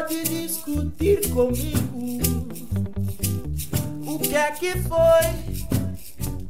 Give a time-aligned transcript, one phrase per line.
[0.00, 2.48] pode discutir comigo.
[4.06, 5.60] O que é que foi?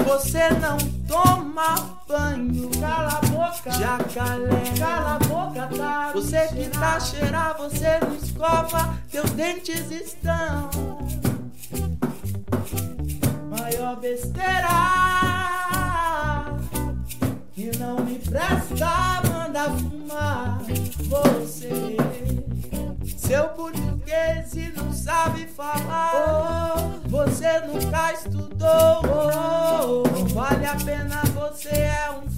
[0.07, 0.79] Você não
[1.09, 2.71] toma banho.
[2.81, 4.79] Cala a boca, jacaré.
[4.79, 6.13] Cala a boca, tá?
[6.15, 8.99] Você que tá cheirar, você não escova.
[9.11, 10.71] Teus dentes estão.
[13.51, 14.69] Maior besteira.
[17.53, 20.61] Que não me presta, manda fumar.
[21.09, 22.10] Você.
[23.31, 26.75] Seu português e não sabe falar.
[27.07, 30.03] Você nunca estudou.
[30.03, 32.29] Não vale a pena, você é um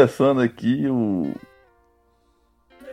[0.00, 1.34] Começando aqui o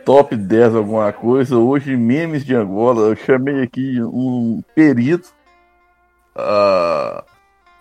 [0.04, 1.56] top 10 alguma coisa.
[1.56, 3.08] Hoje, memes de Angola.
[3.08, 5.32] Eu chamei aqui um perito.
[6.36, 7.24] Uh,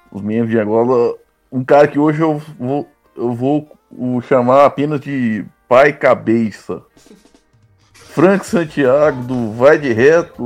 [0.10, 1.14] os memes de Angola.
[1.52, 3.70] Um cara que hoje eu vou, eu vou
[4.22, 6.82] chamar apenas de pai cabeça.
[7.94, 10.42] Frank Santiago, do Vai de Reto,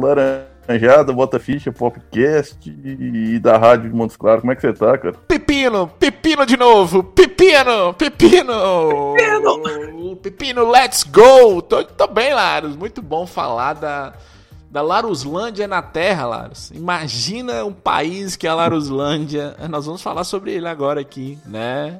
[0.71, 4.41] Laranjada, Bota Ficha, Popcast e da Rádio de Montes Claros.
[4.41, 5.13] Como é que você tá, cara?
[5.27, 9.15] Pepino, pepino de novo, pepino, pepino.
[9.15, 11.61] Pepino, pepino let's go.
[11.61, 12.75] Tô, tô bem, Laros.
[12.75, 14.13] Muito bom falar da,
[14.69, 16.71] da Laruslândia na Terra, Laros.
[16.71, 19.55] Imagina um país que é a Laruslândia.
[19.69, 21.99] Nós vamos falar sobre ele agora aqui, né?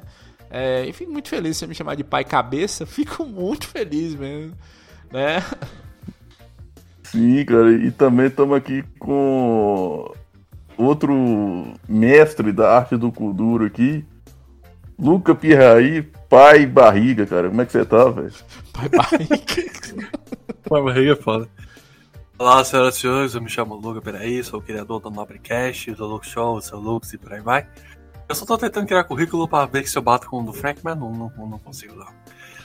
[0.50, 2.84] É, e fico muito feliz de você me chamar de pai cabeça.
[2.86, 4.54] Fico muito feliz mesmo
[5.12, 5.44] né?
[7.12, 10.10] Sim, cara, e também estamos aqui com
[10.78, 11.14] outro
[11.86, 14.02] mestre da arte do Kuduro aqui,
[14.98, 16.00] Luca Pirraí,
[16.30, 17.50] pai barriga, cara.
[17.50, 18.32] Como é que você tá, velho?
[18.72, 19.36] Pai barriga.
[20.66, 21.46] pai barriga é foda.
[22.38, 26.06] Olá, senhoras e senhores, eu me chamo Luca Peraí, sou o criador do Nobrecast, do
[26.06, 27.68] Luke Show, do seu Lux e por aí vai.
[28.26, 30.80] Eu só tô tentando criar currículo pra ver se eu bato com o do Frank,
[30.82, 32.08] mas não, não, não consigo não.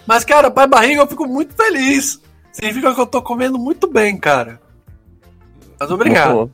[0.05, 2.21] Mas, cara, pai barriga, eu fico muito feliz.
[2.57, 4.59] Significa que eu tô comendo muito bem, cara.
[5.79, 6.51] Mas obrigado.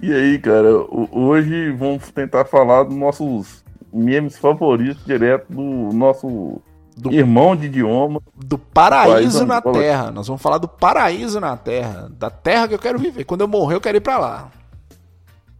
[0.00, 0.70] E aí, cara,
[1.12, 6.62] hoje vamos tentar falar dos nossos memes favoritos direto do nosso
[6.96, 8.22] do, irmão de idioma.
[8.34, 10.10] Do paraíso na Terra.
[10.10, 12.08] Nós vamos falar do paraíso na Terra.
[12.12, 13.24] Da terra que eu quero viver.
[13.24, 14.50] Quando eu morrer, eu quero ir pra lá.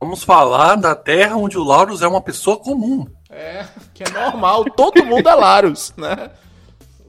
[0.01, 3.07] Vamos falar da terra onde o Laurus é uma pessoa comum.
[3.29, 4.65] É, que é normal.
[4.75, 6.31] Todo mundo é Laurus, né?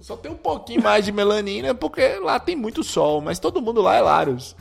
[0.07, 3.81] Só tem um pouquinho mais de melanina porque lá tem muito sol, mas todo mundo
[3.81, 4.55] lá é Larios.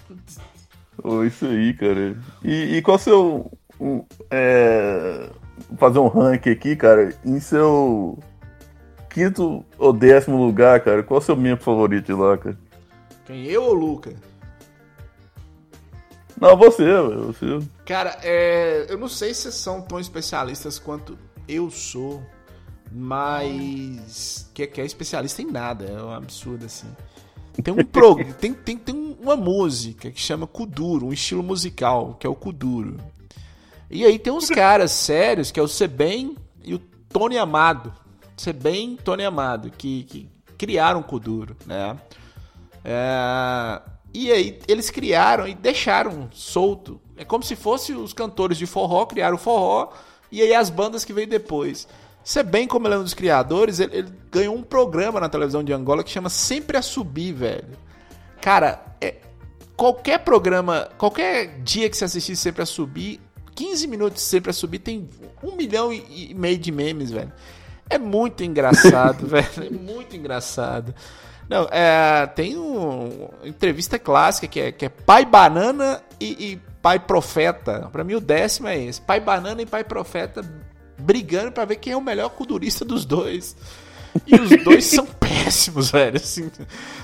[1.04, 2.18] Oh, isso aí, cara.
[2.42, 3.48] E, e qual seu.
[3.78, 5.30] Um, é,
[5.78, 7.14] fazer um ranking aqui, cara.
[7.24, 8.18] Em seu
[9.08, 12.58] quinto ou décimo lugar, cara, qual é o seu membro favorito de lá, cara?
[13.24, 13.44] Quem?
[13.44, 14.16] Eu ou Luca?
[16.40, 16.84] Não, você,
[17.24, 17.60] você.
[17.84, 22.20] Cara, é, eu não sei se são tão especialistas quanto eu sou
[22.91, 26.88] mas que, que é especialista em nada, é um absurdo assim.
[27.62, 32.26] Tem um pro, tem, tem, tem uma música que chama Kuduro, um estilo musical, que
[32.26, 32.98] é o Kuduro.
[33.91, 37.92] E aí tem uns caras sérios, que é o Seben e o Tony Amado.
[38.36, 41.96] Seben e Tony Amado, que, que criaram o Kuduro, né?
[42.84, 43.82] É,
[44.12, 47.00] e aí eles criaram e deixaram solto.
[47.16, 49.91] É como se fosse os cantores de forró criaram o forró
[50.30, 51.88] e aí as bandas que veio depois.
[52.26, 55.62] Você bem como ele é um dos criadores, ele, ele, ganhou um programa na televisão
[55.62, 57.78] de Angola que chama Sempre a Subir, velho.
[58.41, 59.14] Cara, é,
[59.76, 63.20] qualquer programa, qualquer dia que você assistir Sempre a Subir,
[63.55, 65.08] 15 minutos Sempre a Subir tem
[65.40, 67.32] um milhão e, e meio de memes, velho.
[67.88, 69.46] É muito engraçado, velho.
[69.64, 70.93] É muito engraçado.
[71.49, 76.56] Não, é, tem um, uma entrevista clássica que é, que é Pai Banana e, e
[76.82, 77.88] Pai Profeta.
[77.93, 80.44] Para mim, o décimo é esse: Pai Banana e Pai Profeta
[81.06, 83.56] brigando para ver quem é o melhor kudurista dos dois.
[84.26, 86.17] E os dois são péssimos, velho.
[86.17, 86.50] Assim,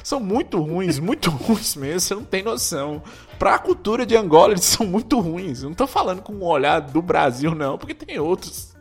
[0.03, 3.01] são muito ruins, muito ruins mesmo, você não tem noção.
[3.39, 5.63] Pra cultura de Angola, eles são muito ruins.
[5.63, 8.73] Eu não tô falando com um olhar do Brasil, não, porque tem outros.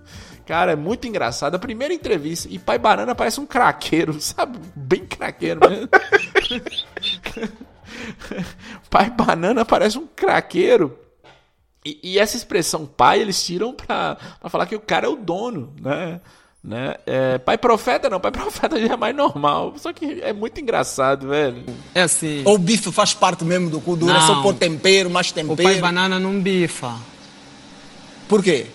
[0.46, 1.54] Cara, é muito engraçado.
[1.54, 4.60] A primeira entrevista, e Pai Banana parece um craqueiro, sabe?
[4.76, 5.88] Bem craqueiro mesmo.
[8.90, 10.98] Pai Banana parece um craqueiro.
[11.84, 15.16] E, e, essa expressão pai eles tiram pra, pra falar que o cara é o
[15.16, 16.22] dono, né?
[16.64, 16.96] né?
[17.08, 19.74] É, pai profeta não, pai profeta já é mais normal.
[19.78, 21.64] Só que é muito engraçado, velho.
[21.96, 22.44] É assim.
[22.46, 25.54] Ou o bife faz parte mesmo do cu duro, é só pôr tempero, mais tempero.
[25.54, 26.96] O pai banana não bifa.
[28.28, 28.68] Por quê?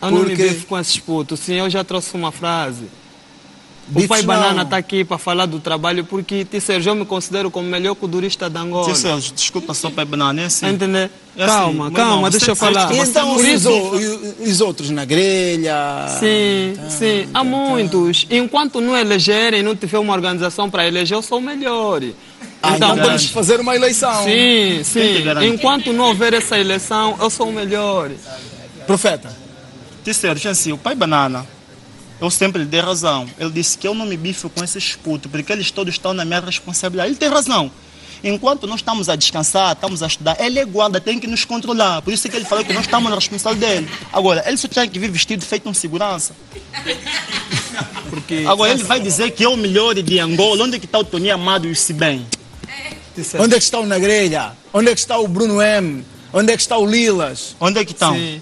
[0.00, 1.40] Eu não me Porque- bifo com esses putos.
[1.40, 2.88] Sim, eu já trouxe uma frase.
[3.94, 4.26] O pai não.
[4.26, 6.60] Banana está aqui para falar do trabalho porque, T.
[6.60, 8.94] Sérgio, eu me considero como o melhor codurista de Angola.
[8.94, 10.66] Sim, Sérgio, desculpa só para banana, é assim.
[10.66, 11.10] Entender?
[11.36, 12.92] É assim, calma, calma, irmão, deixa eu falar.
[12.94, 16.06] E então, Por os, isso, o- e- e os outros na grelha?
[16.20, 18.26] Sim, sim, há muitos.
[18.30, 22.02] Enquanto não elegerem, não tiver uma organização para eleger, eu sou o melhor.
[22.62, 24.24] Ah, então Então, temos que fazer uma eleição.
[24.24, 25.24] sim, sim.
[25.52, 28.10] Enquanto não houver essa eleição, eu sou o melhor.
[28.86, 29.34] Profeta,
[30.04, 31.46] Sim, Sérgio, assim, o pai banana,
[32.22, 33.28] eu sempre lhe dei razão.
[33.36, 36.24] Ele disse que eu não me bifo com esses putos, porque eles todos estão na
[36.24, 37.10] minha responsabilidade.
[37.10, 37.70] Ele tem razão.
[38.22, 42.00] Enquanto nós estamos a descansar, estamos a estudar, ele é guarda, tem que nos controlar.
[42.00, 43.90] Por isso é que ele falou que nós estamos na responsabilidade dele.
[44.12, 46.32] Agora, ele só tinha que vir vestido feito um segurança.
[48.08, 50.62] Porque Agora, ele vai dizer que é o melhor de Angola.
[50.62, 52.24] Onde é que está o Tony Amado e o Sibem?
[53.40, 54.52] onde é que está o na grelha?
[54.72, 56.04] Onde é que está o Bruno M?
[56.32, 57.56] Onde é que está o Lilas?
[57.60, 58.14] Onde é que estão?
[58.14, 58.40] Sim.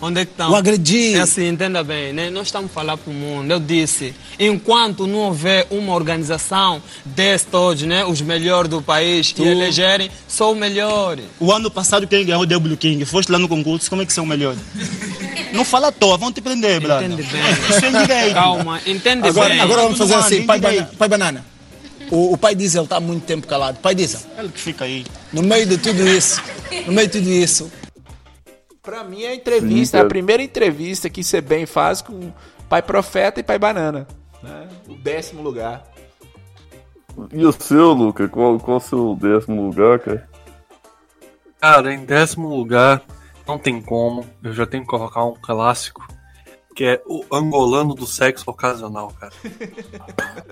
[0.00, 0.50] Onde é que estão?
[0.50, 1.14] O Agredi?
[1.14, 2.30] É assim, entenda bem, né?
[2.30, 3.50] Nós estamos a falar para o mundo.
[3.50, 8.04] Eu disse, enquanto não houver uma organização desse todos, né?
[8.04, 11.18] Os melhores do país e elegerem, sou o melhor.
[11.40, 13.04] O ano passado, quem ganhou o W King?
[13.04, 14.54] Foste lá no concurso, como é que são o melhor?
[15.52, 17.10] Não fala à toa, vão te prender, brother.
[17.10, 17.42] Entende bem.
[17.70, 18.34] Isso é direito.
[18.34, 19.60] Calma, entende Agora, bem.
[19.60, 20.58] agora vamos fazer bem, assim, pai.
[20.60, 21.44] Bana- pai Banana.
[22.10, 23.78] O, o pai Diesel está há muito tempo calado.
[23.80, 25.04] Pai Diesel, Ele que fica aí.
[25.32, 26.40] no meio de tudo isso,
[26.86, 27.70] no meio de tudo isso,
[28.88, 32.32] Pra mim é a entrevista, Sim, a primeira entrevista que você bem faz com
[32.70, 34.08] Pai Profeta e Pai Banana.
[34.42, 34.66] Né?
[34.88, 35.84] O décimo lugar.
[37.30, 38.26] E o seu, Luca?
[38.30, 40.26] Qual, qual o seu décimo lugar, cara?
[41.60, 43.02] Cara, em décimo lugar,
[43.46, 44.24] não tem como.
[44.42, 46.08] Eu já tenho que colocar um clássico.
[46.74, 49.34] Que é o angolano do sexo ocasional, cara.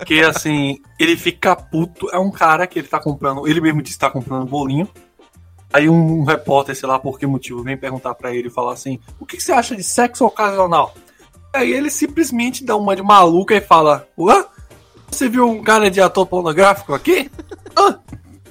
[0.05, 2.07] Que assim, ele fica puto.
[2.11, 3.47] É um cara que ele tá comprando.
[3.47, 4.87] Ele mesmo disse que tá comprando bolinho.
[5.71, 8.99] Aí um, repórter, sei lá por que motivo, vem perguntar pra ele e falar assim:
[9.19, 10.93] O que, que você acha de sexo ocasional?
[11.53, 14.45] Aí ele simplesmente dá uma de maluca e fala: Ué?
[15.09, 17.31] Você viu um cara de ator pornográfico aqui?
[17.77, 17.99] Hã?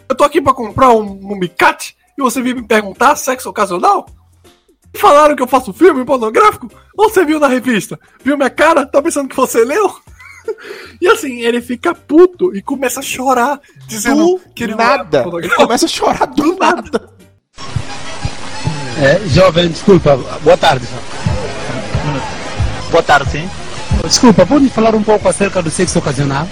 [0.08, 4.06] Eu tô aqui pra comprar um, um micate e você veio me perguntar sexo ocasional?
[4.94, 6.70] Falaram que eu faço filme pornográfico?
[6.96, 7.98] Ou você viu na revista?
[8.24, 8.86] Viu minha cara?
[8.86, 9.94] Tá pensando que você leu?
[11.00, 15.26] E assim, ele fica puto e começa a chorar, dizendo que ele nada.
[15.42, 17.10] Ele começa a chorar do nada.
[18.98, 20.86] É, jovem, desculpa, boa tarde.
[22.90, 23.50] Boa tarde, sim.
[24.04, 26.48] Desculpa, pode falar um pouco acerca do sexo ocasional?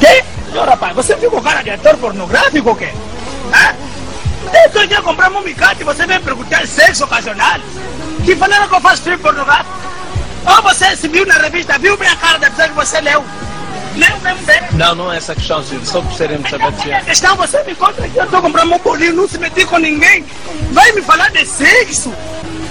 [0.00, 0.24] Quê?
[0.50, 2.92] Senhor rapaz, você fica com cara de ator pornográfico ou quê?
[3.52, 3.74] Hã?
[4.50, 7.60] Desde que eu ia comprar um micate e você vem perguntar sexo ocasional?
[8.24, 9.78] Que falaram que eu faço filme pornográfico?
[10.46, 13.24] Ou você se viu na revista, viu minha cara da pessoa que você leu?
[13.96, 14.60] Leu mesmo bem?
[14.72, 15.84] Não, não é essa questão, senhor.
[15.86, 18.78] Só gostaríamos de saber se A questão, você me conta que eu tô comprando um
[18.78, 20.24] bolinho, não se meter com ninguém.
[20.72, 22.12] Vai me falar de sexo?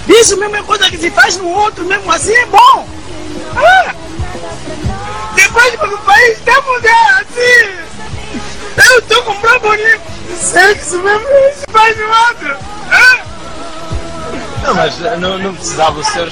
[0.07, 2.87] Isso mesmo é coisa que se faz no outro, mesmo assim é bom.
[3.55, 3.95] Ah!
[5.35, 10.01] Depois que o país está mudando assim, eu tô comprando bolinho.
[10.37, 12.62] Sexo mesmo se faz no outro.
[14.73, 16.21] Não, mas não, não precisava ser.
[16.21, 16.29] Eu.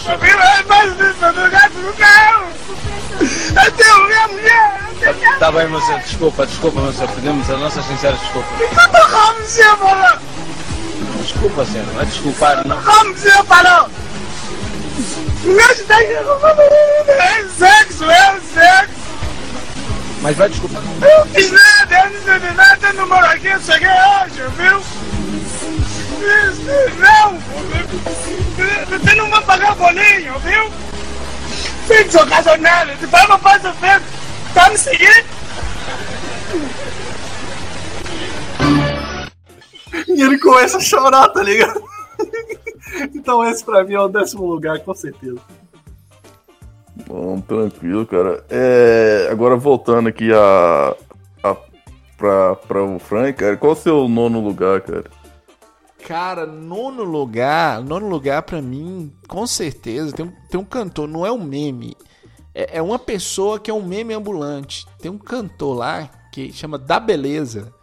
[3.56, 4.80] Até o minha mulher.
[4.98, 8.52] Até minha Tá bem, mas eh, desculpa, desculpa, mas pedimos as nossas sinceras desculpas.
[11.22, 12.82] Desculpa, senhor, não é desculpar, não.
[13.14, 13.90] Você falou?
[15.44, 19.02] Não está É sexo, é sexo.
[20.22, 20.82] Mas vai desculpar.
[21.02, 24.42] Eu não fiz nada, eu não fiz nada, eu não moro aqui, eu cheguei hoje,
[24.58, 24.82] viu?
[26.22, 27.40] Não,
[28.90, 30.72] você não vai pagar bolinho, viu?
[31.88, 34.04] Sexo ocasional, se vai não faz o feito,
[34.54, 35.26] tá me seguindo?
[40.08, 41.82] E ele começa a chorar, tá ligado?
[43.16, 45.40] então esse pra mim é o décimo lugar, com certeza.
[47.08, 48.46] Bom, tranquilo, cara.
[48.50, 50.96] É, agora voltando aqui a,
[51.44, 51.56] a
[52.16, 55.06] pra, pra o Frank, cara, qual o seu nono lugar, cara?
[56.08, 61.26] Cara, nono lugar, nono lugar pra mim, com certeza, tem um, tem um cantor, não
[61.26, 61.96] é um meme.
[62.54, 64.86] É, é uma pessoa que é um meme ambulante.
[65.00, 67.74] Tem um cantor lá que chama Da Beleza.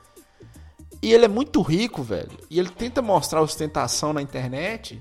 [1.01, 2.31] E ele é muito rico, velho.
[2.51, 5.01] E ele tenta mostrar ostentação na internet.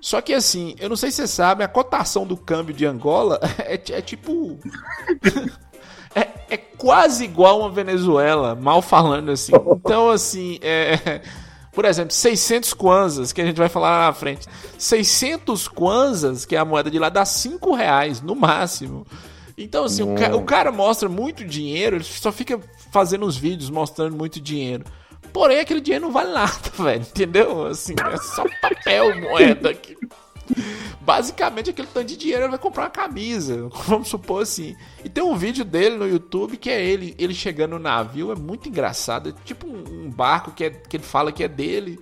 [0.00, 3.38] Só que assim, eu não sei se você sabe, a cotação do câmbio de Angola
[3.58, 4.58] é, ti- é tipo.
[6.14, 9.52] é, é quase igual uma Venezuela, mal falando assim.
[9.76, 11.22] Então, assim, é.
[11.72, 14.46] Por exemplo, 600 kwanzas, que a gente vai falar lá na frente.
[14.76, 19.06] 600 kwanzas, que é a moeda de lá, dá 5 reais, no máximo.
[19.56, 22.58] Então, assim, o, ca- o cara mostra muito dinheiro, ele só fica
[22.92, 24.84] fazendo os vídeos mostrando muito dinheiro.
[25.32, 27.66] Porém, aquele dinheiro não vale nada, velho, entendeu?
[27.66, 29.72] Assim, é só papel, moeda.
[29.74, 29.96] Que...
[31.00, 34.76] basicamente aquele tanto de dinheiro ele vai comprar uma camisa, vamos supor assim.
[35.04, 38.36] E tem um vídeo dele no YouTube que é ele, ele chegando no navio, é
[38.36, 41.98] muito engraçado, é tipo um, um barco que, é, que ele fala que é dele.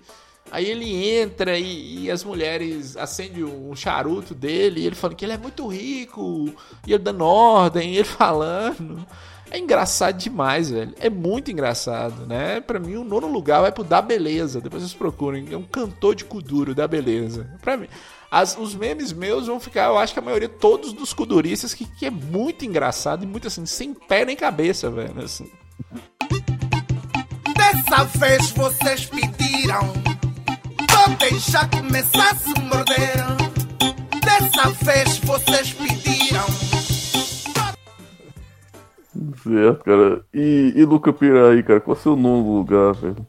[0.50, 5.24] Aí ele entra e, e as mulheres acendem um charuto dele, e ele falando que
[5.24, 6.52] ele é muito rico,
[6.86, 9.06] e ele dando ordem, ele falando.
[9.50, 10.94] É engraçado demais, velho.
[11.00, 12.60] É muito engraçado, né?
[12.60, 14.60] Pra mim, o nono lugar vai pro Da Beleza.
[14.60, 15.48] Depois vocês procurem.
[15.50, 17.50] É um cantor de Kuduro, Da Beleza.
[17.62, 17.88] Pra mim.
[18.30, 21.86] As, os memes meus vão ficar, eu acho que a maioria, todos dos kuduristas, que,
[21.86, 25.18] que é muito engraçado e muito assim, sem pé nem cabeça, velho.
[25.22, 25.50] Assim.
[27.56, 29.80] Dessa vez vocês pediram.
[30.90, 33.16] Vou deixar começar a se morder.
[34.22, 36.44] Dessa vez vocês pediram.
[39.42, 40.24] Certo, cara.
[40.34, 43.26] E, e Luca Piraí, cara, qual é o seu nono lugar, velho?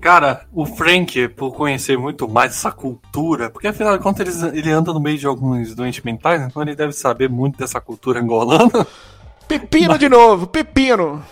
[0.00, 4.70] Cara, o Frank, por conhecer muito mais essa cultura, porque afinal de contas ele, ele
[4.70, 8.86] anda no meio de alguns doentes mentais, então ele deve saber muito dessa cultura angolana.
[9.46, 11.22] Pepino de novo, pepino!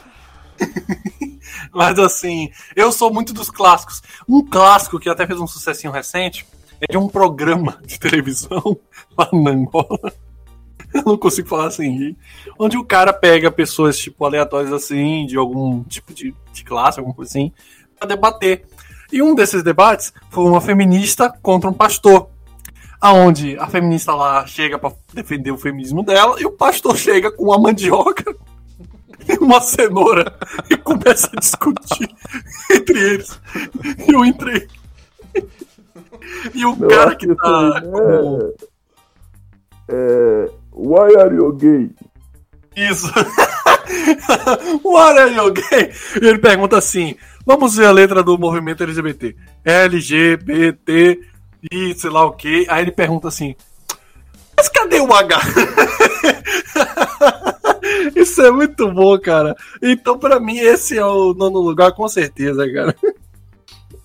[1.72, 4.02] Mas assim, eu sou muito dos clássicos.
[4.28, 6.46] Um clássico que até fez um sucessinho recente
[6.80, 8.78] é de um programa de televisão
[9.16, 10.12] lá na Angola.
[10.92, 12.16] Eu não consigo falar assim.
[12.58, 17.14] Onde o cara pega pessoas, tipo, aleatórias assim, de algum tipo de, de classe, alguma
[17.14, 17.52] coisa assim,
[17.98, 18.64] pra debater.
[19.12, 22.28] E um desses debates foi uma feminista contra um pastor.
[23.00, 27.44] Aonde a feminista lá chega para defender o feminismo dela e o pastor chega com
[27.44, 28.34] uma mandioca
[29.28, 30.36] e uma cenoura
[30.68, 32.08] e começa a discutir
[32.74, 33.40] entre eles.
[34.06, 34.66] E eu entrei.
[36.54, 37.78] E o Não, cara que tá.
[37.78, 37.84] aí
[39.88, 41.90] É, é, why are you gay?
[42.76, 43.06] Isso.
[44.84, 45.92] What are you gay?
[46.20, 47.16] E ele pergunta assim:
[47.48, 49.34] vamos ver a letra do movimento LGBT.
[49.64, 51.18] LGBT
[51.72, 52.66] e sei lá o que.
[52.68, 53.56] Aí ele pergunta assim:
[54.54, 55.40] mas cadê o H?
[58.14, 59.56] Isso é muito bom, cara.
[59.82, 62.94] Então, pra mim, esse é o nono lugar, com certeza, cara.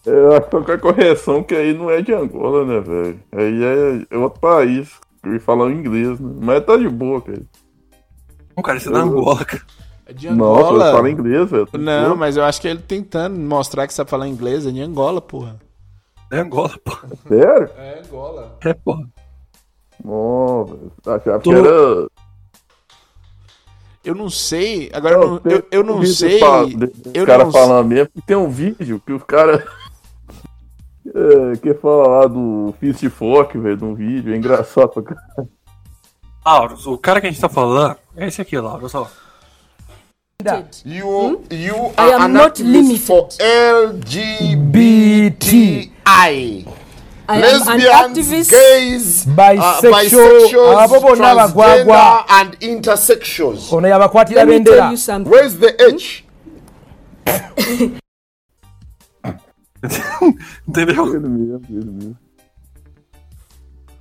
[0.05, 3.19] É, acho que a correção que aí não é de Angola, né, velho?
[3.31, 4.89] Aí é, outro país.
[5.21, 6.35] Que falam inglês, né?
[6.41, 7.41] Mas tá de boa, cara.
[8.55, 9.63] Não, cara, isso é da Angola, cara.
[10.05, 10.86] É de Nossa, Angola.
[10.86, 11.67] ele fala inglês, velho.
[11.79, 15.22] Não, mas eu acho que ele tentando mostrar que sabe falar inglês é de Angola,
[15.22, 15.57] porra.
[16.31, 16.91] É Angola, pô.
[17.27, 17.69] Sério?
[17.77, 18.57] É Angola.
[18.65, 19.07] É, porra.
[21.05, 22.07] Achava Tu- que era.
[24.03, 26.39] Eu não sei, agora eu não, eu, eu um não vídeo sei.
[26.75, 28.10] de Eu cara não falando mesmo.
[28.25, 29.63] Tem um vídeo que os caras.
[31.05, 34.33] É, que fala lá do Fist Fork, velho, de um vídeo.
[34.33, 35.50] É engraçado pra caralho.
[36.45, 39.10] Lauro, o cara que a gente tá falando é esse aqui, Lauro, só.
[40.43, 40.81] limited.
[40.85, 41.53] You, hmm?
[41.53, 43.01] you are I am an not limited.
[43.01, 44.03] for LGBTI.
[47.25, 50.51] I lesbians, am an activist, gays, bisexual,
[50.91, 53.71] bisexuals, and intersexuals.
[53.71, 55.29] Ono.
[55.29, 56.23] Where's the H?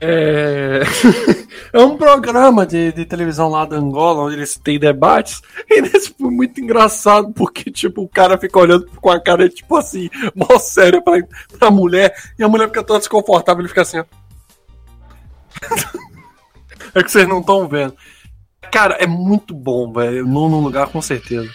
[0.01, 1.35] Eh.
[1.73, 1.81] É...
[1.81, 6.15] é um programa de, de televisão lá da Angola, onde eles têm debates, e nesse
[6.15, 10.59] foi muito engraçado, porque, tipo, o cara fica olhando com a cara, tipo assim, mó
[10.59, 11.15] séria pra,
[11.59, 14.05] pra mulher, e a mulher fica toda desconfortável, ele fica assim, ó.
[16.95, 17.95] É que vocês não estão vendo.
[18.71, 20.27] Cara, é muito bom, velho.
[20.27, 21.51] Nono lugar, com certeza.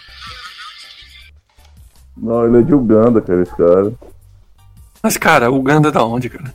[2.16, 3.92] Não, ele é de Uganda, cara, esse cara.
[5.02, 6.52] Mas, cara, Uganda é da onde, cara?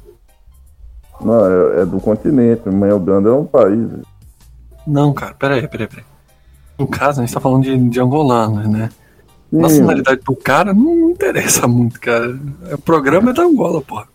[1.21, 3.89] Não, é, é do continente, mas Uganda é um país.
[4.85, 6.05] Não, cara, peraí, peraí, peraí.
[6.77, 8.89] No caso, a gente tá falando de, de angolanos, né?
[9.49, 12.37] Sim, Nacionalidade do cara não, não interessa muito, cara.
[12.71, 14.07] O programa é da Angola, porra.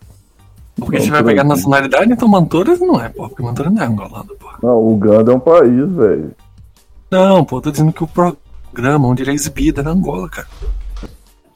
[0.75, 3.29] Porque Não, se vai pegar nacionalidade, então Mantoras não é, porra.
[3.29, 4.59] Porque Mantoras não é angolano, porra.
[4.61, 6.35] Não, Uganda é um país, velho.
[7.11, 10.47] Não, pô, tô dizendo que o programa onde ele é exibido é na Angola, cara.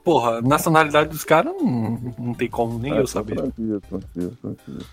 [0.03, 3.35] Porra, nacionalidade dos caras não, não tem como nem eu saber.
[3.35, 4.85] Tranquilo, tranquilo, tranquilo.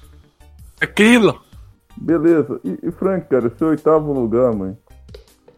[0.81, 1.41] Aquilo!
[1.97, 2.61] Beleza.
[2.65, 4.77] E, e Frank, cara, seu oitavo lugar, mãe.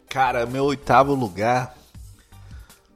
[0.09, 1.75] Cara, meu oitavo lugar,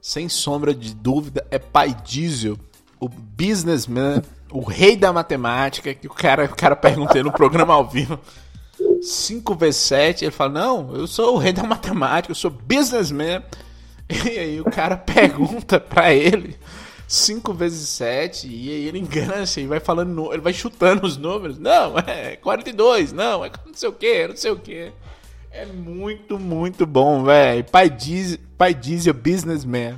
[0.03, 2.59] sem sombra de dúvida, é Pai Diesel,
[3.01, 7.89] o businessman, o rei da matemática, que o cara, o cara perguntei no programa ao
[7.89, 8.19] vivo.
[9.01, 13.43] 5 vezes 7, ele fala: Não, eu sou o rei da matemática, eu sou businessman.
[14.09, 16.57] E aí o cara pergunta pra ele
[17.07, 21.59] 5 vezes 7, e aí ele engancha e vai falando, ele vai chutando os números.
[21.59, 24.93] Não, é 42, não, é não sei o que, não sei o que.
[25.53, 27.65] É muito, muito bom, velho.
[27.65, 29.97] Pai Diesel, pai Diesel businessman.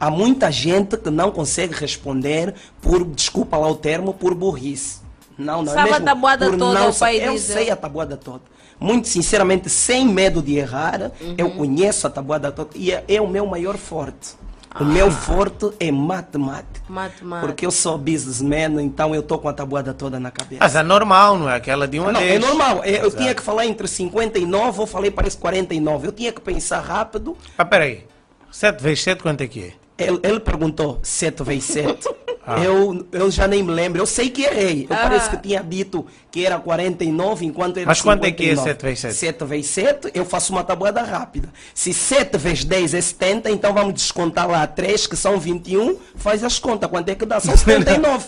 [0.00, 5.00] Há muita gente que não consegue responder por, desculpa lá o termo, por burrice.
[5.36, 5.72] Não, não.
[5.72, 7.72] é Sabe a mesmo tabuada por toda, não o pai Eu diz, sei é?
[7.72, 8.42] a tabuada toda.
[8.80, 11.56] Muito sinceramente, sem medo de errar, eu Uhum.
[11.56, 14.36] conheço a tabuada toda e é, é o meu maior forte.
[14.74, 14.84] O Ah.
[14.84, 16.82] meu forte é matemática.
[16.88, 17.46] Matemática.
[17.46, 20.58] Porque eu sou businessman, então eu estou com a tabuada toda na cabeça.
[20.60, 22.80] Mas é normal, não é aquela de uma Não, é normal.
[22.82, 23.16] É, Eu Exato.
[23.18, 26.08] tinha que falar entre 59, eu falei parece 49.
[26.08, 27.36] Eu tinha que pensar rápido.
[27.56, 28.04] Ah, peraí.
[28.50, 29.72] 7 vezes 7 quanto é que é?
[29.96, 32.08] Ele, ele perguntou 7 vezes 7.
[32.46, 32.62] Ah.
[32.62, 34.02] eu, eu já nem me lembro.
[34.02, 34.86] Eu sei que errei.
[34.90, 34.98] Eu Ah.
[35.04, 38.68] parece que tinha dito que era 49 enquanto era Mas quanto é que é 59.
[38.70, 39.14] 7 vezes 7?
[39.14, 41.48] 7 vezes 7, eu faço uma tabuada rápida.
[41.72, 45.96] Se 7 vezes 10 é 70, então vamos descontar lá 3, que são 21.
[46.16, 46.90] Faz as contas.
[46.90, 47.40] Quanto é que dá?
[47.40, 48.26] São 79.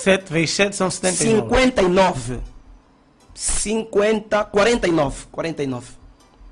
[0.00, 1.42] 7 vezes 7 são 79.
[1.42, 2.38] 59.
[3.34, 5.26] 50, 49.
[5.30, 5.86] 49.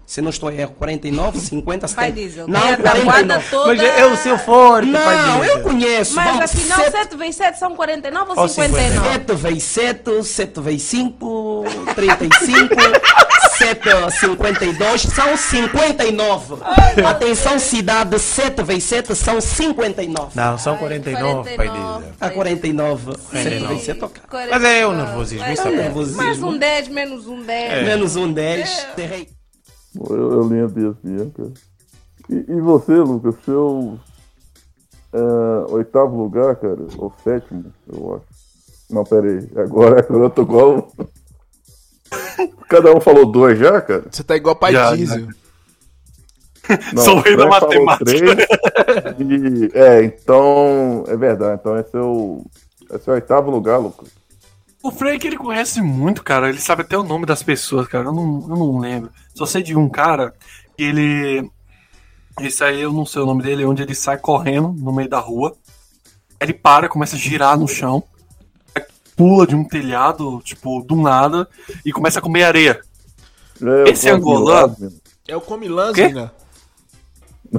[0.07, 2.13] Se não estou erro, 49, 50, Pai 70.
[2.13, 3.45] Diesel, Não, tabuada 49.
[3.51, 5.45] toda- Mas é o seu forte, Não, pai Diesel.
[5.45, 6.15] eu conheço.
[6.15, 9.09] Mas afinal, sete- 7 vezes 7 são 49 ou Ou 59?
[9.11, 11.65] 7 vezes 7, 7 vezes 5,
[11.97, 12.75] 35,
[13.59, 16.55] 7, 52, são 59.
[17.05, 20.31] Atenção, cidade, 7 vezes 7 são 59.
[20.37, 22.03] Não, são 49, pai Diesel.
[22.21, 23.67] A 49, 7 49.
[23.75, 24.23] vezes 7, ok.
[24.51, 26.23] Mas é o nervosismo, isso É o é nervosismo.
[26.23, 27.85] Mais um 10, menos um 10.
[27.85, 29.36] Menos um 10, errei.
[30.11, 31.53] Eu, eu lembro disso mesmo, cara.
[32.29, 33.99] E, e você, Lucas, seu
[35.13, 38.25] é, oitavo lugar, cara, ou sétimo, eu acho.
[38.91, 39.49] Não, pera aí.
[39.57, 40.93] Agora, agora eu tô igual.
[42.69, 44.05] Cada um falou dois já, cara?
[44.11, 45.29] Você tá igual pai Já, Diesel.
[46.93, 48.05] Não, Sou o rei da matemática.
[48.05, 48.23] três,
[49.21, 51.05] e- é, então.
[51.07, 51.61] É verdade.
[51.61, 52.45] Então esse é o.
[52.93, 54.09] Esse é o oitavo lugar, Lucas.
[54.87, 56.49] O Frank, ele conhece muito, cara.
[56.49, 58.05] Ele sabe até o nome das pessoas, cara.
[58.05, 59.11] Eu não, eu não lembro.
[59.35, 60.33] Só sei de um cara
[60.77, 61.51] que ele.
[62.41, 65.19] Esse aí eu não sei o nome dele, onde ele sai correndo no meio da
[65.19, 65.57] rua.
[66.39, 68.01] Ele para, começa a girar no chão.
[69.17, 71.49] Pula de um telhado, tipo, do nada,
[71.85, 72.81] e começa a comer areia.
[73.61, 74.77] É, Esse angolano.
[75.27, 75.41] É o
[75.95, 76.09] Quê?
[76.11, 76.31] né?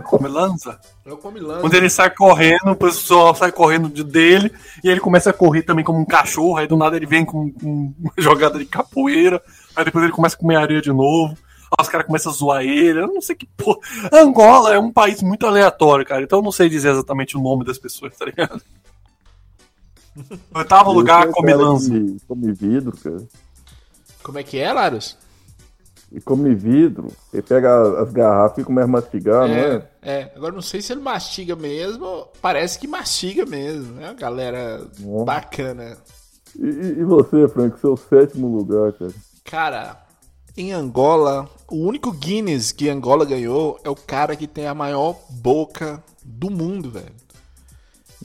[0.02, 0.80] Comilanza?
[1.06, 1.62] É o Comilanza.
[1.62, 4.52] Quando ele sai correndo, o pessoal sai correndo de- dele,
[4.84, 7.52] e ele começa a correr também como um cachorro, aí do nada ele vem com,
[7.52, 9.42] com uma jogada de capoeira,
[9.76, 11.36] aí depois ele começa a comer areia de novo,
[11.72, 13.80] aí os caras começam a zoar ele, eu não sei que porra.
[14.12, 17.64] Angola é um país muito aleatório, cara, então eu não sei dizer exatamente o nome
[17.66, 18.62] das pessoas, tá ligado?
[20.54, 21.92] Oitavo lugar, lança.
[21.92, 23.24] que Come vidro, cara.
[24.24, 25.18] Como é que é, Larus?
[26.12, 27.08] E come vidro.
[27.34, 29.88] Ele pega as garrafas e começa a mastigar, não é?
[30.02, 32.28] é, agora não sei se ele mastiga mesmo.
[32.42, 34.16] Parece que mastiga mesmo, né?
[34.18, 35.26] Galera Nossa.
[35.26, 35.98] bacana.
[36.58, 39.12] E, e- e você, Frank, seu sétimo lugar, cara?
[39.44, 40.06] Cara,
[40.56, 45.18] em Angola, o único Guinness que Angola ganhou é o cara que tem a maior
[45.30, 47.14] boca do mundo, velho.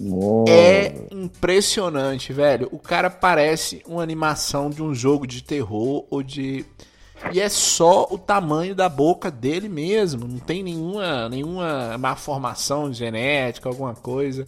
[0.00, 0.50] Nossa.
[0.52, 2.68] É impressionante, velho.
[2.72, 6.64] O cara parece uma animação de um jogo de terror ou de.
[7.30, 10.26] E é só o tamanho da boca dele mesmo.
[10.26, 14.46] Não tem nenhuma, nenhuma malformação genética, alguma coisa.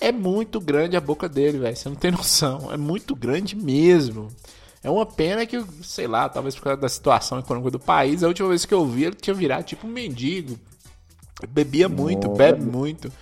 [0.00, 1.76] É muito grande a boca dele, velho.
[1.76, 2.72] Você não tem noção.
[2.72, 4.28] É muito grande mesmo.
[4.82, 8.28] É uma pena que, sei lá, talvez por causa da situação econômica do país, a
[8.28, 10.58] última vez que eu vi ele tinha virado tipo um mendigo.
[11.48, 12.38] Bebia muito, Nossa.
[12.38, 13.12] bebe muito.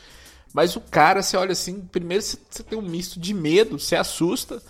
[0.53, 3.97] Mas o cara, você olha assim, primeiro você você tem um misto de medo, você
[3.97, 4.63] assusta,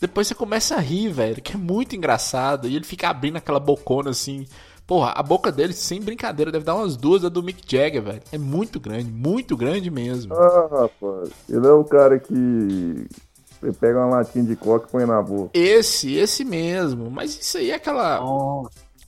[0.00, 2.68] depois você começa a rir, velho, que é muito engraçado.
[2.68, 4.46] E ele fica abrindo aquela bocona assim.
[4.86, 8.22] Porra, a boca dele, sem brincadeira, deve dar umas duas da do Mick Jagger, velho.
[8.30, 10.34] É muito grande, muito grande mesmo.
[10.34, 11.30] Ah, rapaz.
[11.48, 12.32] Ele é o cara que.
[13.62, 15.50] Ele pega uma latinha de coca e põe na boca.
[15.54, 17.10] Esse, esse mesmo.
[17.10, 18.20] Mas isso aí é aquela.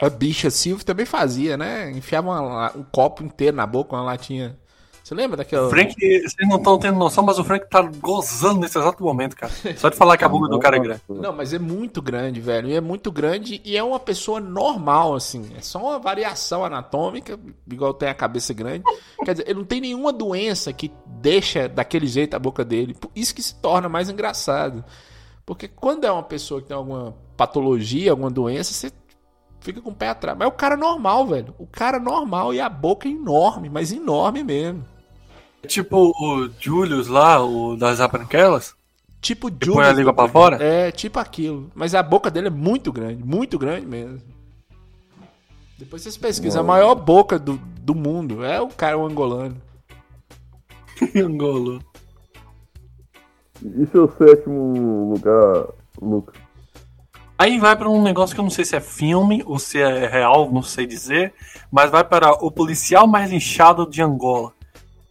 [0.01, 1.91] A bicha Silvio também fazia, né?
[1.91, 4.57] Enfiava uma- um copo inteiro na boca, uma latinha.
[5.07, 5.69] Você lembra daquela.
[5.69, 9.37] O Frank, vocês não estão tendo noção, mas o Frank tá gozando nesse exato momento,
[9.37, 9.53] cara.
[9.77, 11.01] Só de falar que a boca do cara é grande.
[11.09, 12.69] Não, mas é muito grande, velho.
[12.69, 15.49] E é muito grande e é uma pessoa normal, assim.
[15.57, 17.39] É só uma variação anatômica,
[17.71, 18.83] igual tem a cabeça grande.
[19.25, 22.93] Quer dizer, ele não tem nenhuma doença que deixa daquele jeito a boca dele.
[22.93, 24.85] Por Isso que se torna mais engraçado.
[25.45, 28.91] Porque quando é uma pessoa que tem alguma patologia, alguma doença, você
[29.61, 30.37] fica com o pé atrás.
[30.37, 31.55] Mas é o cara normal, velho.
[31.61, 34.96] O cara normal e a boca é enorme, mas enorme mesmo.
[35.67, 38.73] É tipo o Julius lá, o das Branquelas.
[39.21, 40.63] Tipo Que põe a língua pra fora?
[40.63, 41.73] É, tipo aquilo.
[41.75, 44.21] Mas a boca dele é muito grande, muito grande mesmo.
[45.77, 49.61] Depois vocês pesquisam, a maior boca do, do mundo é o cara o angolano.
[51.17, 51.83] Angolo.
[53.61, 55.67] E seu sétimo lugar,
[56.01, 56.37] Lucas?
[57.37, 60.07] Aí vai pra um negócio que eu não sei se é filme ou se é
[60.07, 61.35] real, não sei dizer,
[61.73, 64.56] mas vai para o policial mais inchado de Angola.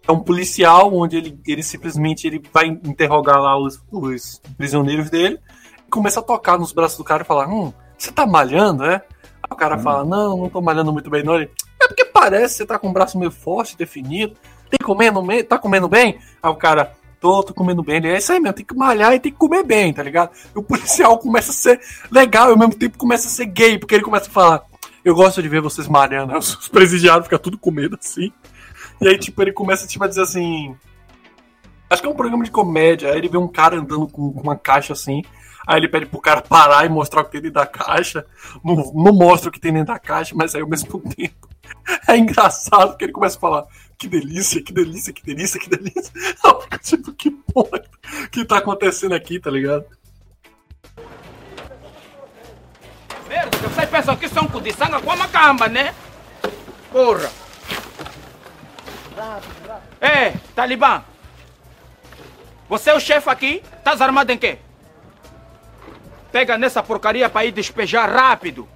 [0.07, 5.39] É um policial onde ele, ele simplesmente ele vai interrogar lá os, os prisioneiros dele,
[5.89, 8.95] começa a tocar nos braços do cara e falar: Hum, você tá malhando, é?
[8.95, 11.35] Aí o cara fala: Não, não tô malhando muito bem, não.
[11.35, 11.49] Ele,
[11.81, 14.35] é porque parece que você tá com o braço meio forte, definido.
[14.69, 16.19] Tem comendo, me- tá comendo bem?
[16.41, 17.97] Aí o cara, tô, tô comendo bem.
[17.97, 20.31] Ele, é isso aí mesmo, tem que malhar e tem que comer bem, tá ligado?
[20.55, 21.79] E o policial começa a ser
[22.11, 24.63] legal e ao mesmo tempo começa a ser gay, porque ele começa a falar:
[25.03, 26.37] Eu gosto de ver vocês malhando.
[26.37, 28.31] Os presidiários ficam tudo com medo assim.
[29.01, 30.75] E aí, tipo, ele começa tipo, a dizer assim.
[31.89, 33.11] Acho que é um programa de comédia.
[33.11, 35.21] Aí ele vê um cara andando com, uma caixa assim.
[35.67, 38.25] Aí ele pede pro cara parar e mostrar o que tem dentro da caixa.
[38.63, 41.49] Não, não mostra o que tem dentro da caixa, mas aí ao mesmo tempo
[42.07, 43.65] é engraçado porque ele começa a falar:
[43.97, 46.11] que delícia, que delícia, que delícia, que delícia.
[46.81, 47.81] Tipo, que porra
[48.31, 49.85] que tá acontecendo aqui, tá ligado?
[53.27, 55.95] Merda, vocês pensam que são de sangue com a macamba, né?
[56.91, 57.44] Porra!
[60.01, 61.03] Ei, Talibã!
[62.67, 63.63] Você é o chefe aqui?
[63.77, 64.59] Estás armado em quê?
[66.31, 68.67] Pega nessa porcaria para ir despejar rápido.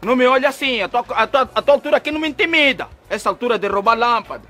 [0.00, 2.88] Não me olha assim, a tua, a, tua, a tua altura aqui não me intimida.
[3.10, 4.48] Essa altura de roubar lâmpada.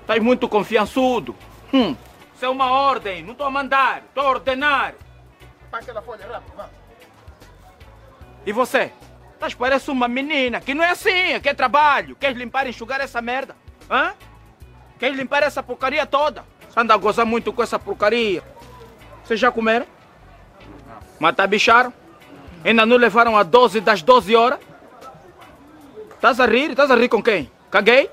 [0.00, 1.34] Estás muito confiançudo.
[1.72, 1.96] Hum.
[2.34, 4.94] Isso é uma ordem, não estou a mandar, estou a ordenar.
[5.70, 6.68] Para aquela folha rápido, vá.
[8.44, 8.92] E você?
[9.42, 12.14] Estás parece uma menina, que não é assim, aqui é trabalho.
[12.14, 13.56] Queres limpar enxugar essa merda?
[13.90, 14.14] Hã?
[15.00, 16.44] Queres limpar essa porcaria toda?
[16.76, 18.40] Anda a gozar muito com essa porcaria.
[19.24, 19.84] Vocês já comeram?
[21.34, 21.92] Tá bicharam?
[22.64, 24.60] Ainda não levaram a 12 das 12 horas?
[26.14, 26.70] Estás a rir?
[26.70, 27.50] Estás a rir com quem?
[27.68, 28.08] Caguei?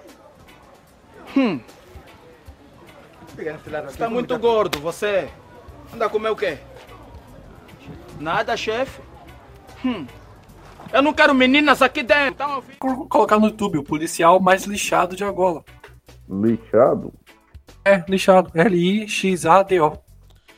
[1.38, 1.60] Hum.
[3.88, 5.30] Está muito gordo, você.
[5.94, 6.58] Anda a comer o quê?
[8.20, 9.00] Nada, chefe.
[9.86, 10.08] Hum.
[10.92, 12.34] Eu não quero meninas aqui dentro.
[12.34, 12.96] Então eu fico...
[12.96, 15.64] Vou colocar no YouTube o policial mais lixado de Angola.
[16.30, 17.14] Lixado?
[17.86, 18.52] É, lixado.
[18.54, 19.92] L-I-X-A-D-O.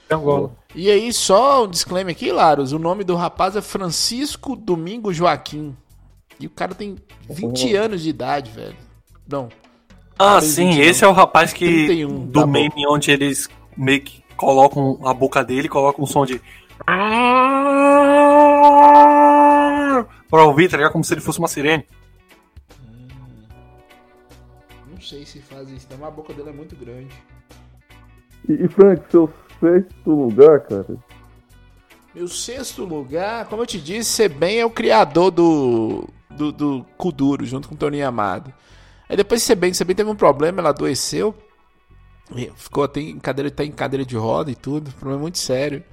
[0.10, 0.52] De Angola.
[0.74, 2.72] E aí, só um disclaimer aqui, Laros.
[2.72, 5.76] O nome do rapaz é Francisco Domingo Joaquim.
[6.40, 6.96] E o cara tem
[7.30, 8.76] 20 anos de idade, velho.
[9.28, 9.50] Não.
[10.18, 10.84] Ah, sim, 21.
[10.84, 11.66] esse é o rapaz que.
[11.66, 12.52] 31, do tá bom.
[12.52, 16.42] meme onde eles meio que colocam a boca dele, colocam um som de.
[20.32, 20.94] Pra ouvir, tá ligado?
[20.94, 21.86] Como se ele fosse uma sirene.
[24.90, 27.14] Não sei se faz isso, não, mas a boca dele é muito grande.
[28.48, 30.98] E, e Frank, seu sexto lugar, cara?
[32.16, 37.46] Meu sexto lugar, como eu te disse, Sebem é o criador do, do, do Kuduro,
[37.46, 38.54] junto com o Toninho Amado.
[39.10, 41.36] Aí depois de Sebem, Sebem teve um problema, ela adoeceu.
[42.56, 45.84] Ficou até em cadeira, tá em cadeira de roda e tudo, problema muito sério.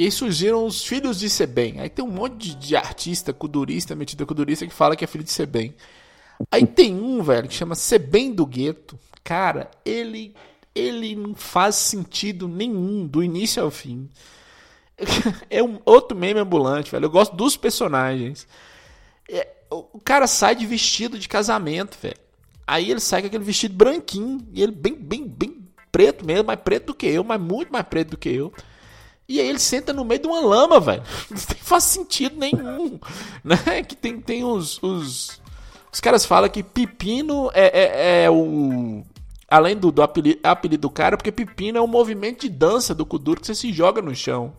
[0.00, 1.78] E aí surgiram os filhos de Sebem.
[1.78, 5.22] Aí tem um monte de, artista, kudurista, metido a kudurista, que fala que é filho
[5.22, 5.74] de Sebem.
[6.50, 8.98] Aí tem um, velho, que chama Sebem do Gueto.
[9.22, 10.34] Cara, ele,
[10.74, 14.08] ele não faz sentido nenhum, do início ao fim.
[15.50, 17.04] É um outro meme ambulante, velho.
[17.04, 18.48] Eu gosto dos personagens.
[19.28, 22.16] É, o o cara sai de vestido de casamento, velho.
[22.66, 24.48] Aí ele sai com aquele vestido branquinho.
[24.54, 26.46] E ele bem, bem, bem preto mesmo.
[26.46, 28.50] Mais preto do que eu, mas muito mais preto do que eu.
[29.30, 31.04] E aí ele senta no meio de uma lama, velho.
[31.30, 32.98] Não faz sentido nenhum.
[33.44, 33.84] Né?
[33.84, 35.40] Que tem, tem os, os.
[35.92, 39.04] Os caras falam que pepino é, é, é o.
[39.48, 43.06] Além do, do apelido, apelido do cara, porque pepino é um movimento de dança do
[43.06, 44.52] Kuduro que você se joga no chão.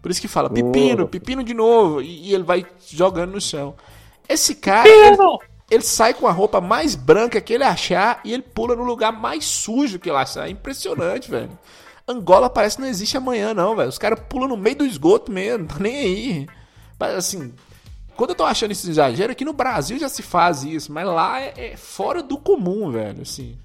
[0.00, 2.00] Por isso que fala pepino, pepino de novo.
[2.00, 3.74] E, e ele vai jogando no chão.
[4.26, 4.88] Esse cara.
[4.88, 5.16] Ele,
[5.70, 9.12] ele sai com a roupa mais branca que ele achar e ele pula no lugar
[9.12, 10.48] mais sujo que ele achar.
[10.48, 11.50] É impressionante, velho.
[12.10, 13.88] Angola parece que não existe amanhã, não, velho.
[13.88, 16.48] Os caras pulam no meio do esgoto mesmo, tá nem aí.
[16.98, 17.52] Mas assim,
[18.16, 21.40] quando eu tô achando esse exagero, aqui no Brasil já se faz isso, mas lá
[21.40, 23.56] é, é fora do comum, velho, assim.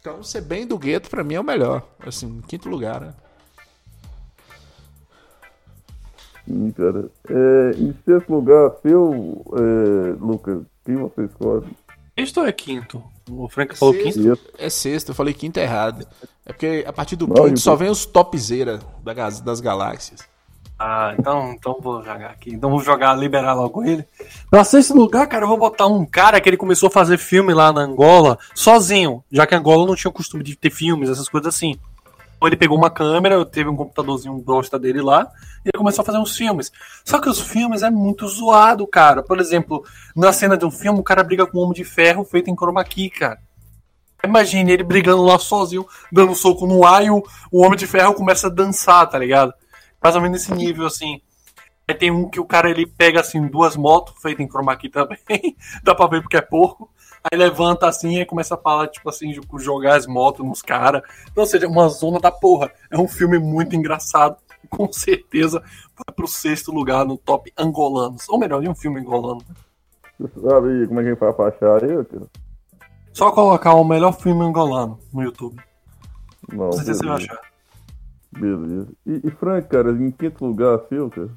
[0.00, 1.86] Então, ser bem do gueto, pra mim, é o melhor.
[2.04, 3.14] Assim, em quinto lugar, né?
[6.46, 7.10] Sim, cara.
[7.28, 11.66] É, em sexto lugar, seu, é, Lucas, quem você escolhe?
[12.20, 13.02] Sexto ou é quinto?
[13.30, 14.22] O Frank falou quinto.
[14.22, 14.52] Sexto.
[14.58, 16.06] É sexto, eu falei quinto errado.
[16.44, 20.20] É porque a partir do Não, quinto só vem os topzera das galáxias.
[20.78, 22.54] Ah, então, então vou jogar aqui.
[22.54, 24.04] Então vou jogar, liberar logo ele.
[24.50, 27.54] Pra sexto lugar, cara, eu vou botar um cara que ele começou a fazer filme
[27.54, 31.28] lá na Angola sozinho, já que Angola não tinha o costume de ter filmes, essas
[31.28, 31.78] coisas assim.
[32.42, 35.30] Ele pegou uma câmera, teve um computadorzinho bosta dele lá,
[35.64, 36.72] e ele começou a fazer uns filmes.
[37.04, 39.22] Só que os filmes é muito zoado, cara.
[39.22, 39.84] Por exemplo,
[40.16, 42.56] na cena de um filme, o cara briga com um homem de ferro feito em
[42.56, 43.38] chroma key, cara.
[44.24, 48.14] Imagine ele brigando lá sozinho, dando soco no ar e o, o Homem de Ferro
[48.14, 49.52] começa a dançar, tá ligado?
[50.02, 51.20] Mais ou menos nesse nível, assim.
[51.88, 54.88] Aí tem um que o cara ele pega assim duas motos feitas em chroma key
[54.88, 55.18] também,
[55.82, 56.90] dá pra ver porque é porco.
[57.24, 61.02] Aí levanta assim e começa a falar, tipo assim, de jogar as motos nos caras.
[61.30, 62.70] Então, ou seja, uma zona da porra.
[62.90, 64.36] É um filme muito engraçado.
[64.68, 68.28] com certeza vai pro sexto lugar no top angolanos.
[68.28, 69.42] Ou melhor, de um filme angolano.
[70.18, 72.26] Você sabe como é que a gente faz pra achar aí, cara?
[73.12, 75.60] Só colocar o melhor filme angolano no YouTube.
[76.52, 77.40] Não, Com certeza você vai achar.
[78.32, 78.88] Beleza.
[79.06, 81.30] E, e Frank, cara, em quinto lugar, seu, cara?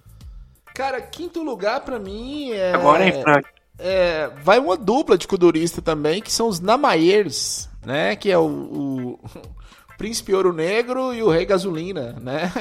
[0.75, 2.73] Cara, quinto lugar pra mim é.
[2.73, 3.47] Agora, hein, Frank?
[3.77, 8.15] É, vai uma dupla de kudurista também, que são os Namayers, né?
[8.15, 9.19] Que é o, o
[9.97, 12.51] Príncipe Ouro Negro e o Rei Gasolina, né?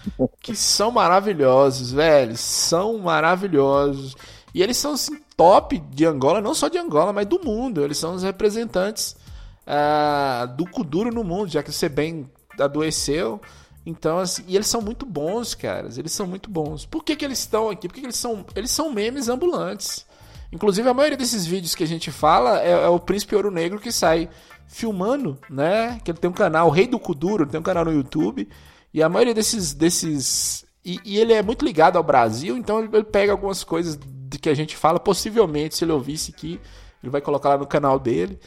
[0.40, 2.36] que são maravilhosos, velho.
[2.36, 4.16] São maravilhosos.
[4.54, 7.82] E eles são assim, top de Angola, não só de Angola, mas do mundo.
[7.82, 9.16] Eles são os representantes
[9.66, 13.40] ah, do Kuduro no mundo, já que você bem adoeceu.
[13.86, 15.98] Então, assim, e eles são muito bons, caras.
[15.98, 16.86] Eles são muito bons.
[16.86, 17.88] Por que, que eles estão aqui?
[17.88, 20.06] Porque eles são, eles são memes ambulantes.
[20.54, 23.80] Inclusive, a maioria desses vídeos que a gente fala é, é o Príncipe Ouro Negro
[23.80, 24.30] que sai
[24.68, 26.00] filmando, né?
[26.04, 28.48] Que ele tem um canal, o Rei do Kuduro, tem um canal no YouTube.
[28.92, 29.74] E a maioria desses.
[29.74, 33.98] desses e, e ele é muito ligado ao Brasil, então ele, ele pega algumas coisas
[34.00, 35.00] de que a gente fala.
[35.00, 36.60] Possivelmente, se ele ouvisse aqui,
[37.02, 38.38] ele vai colocar lá no canal dele.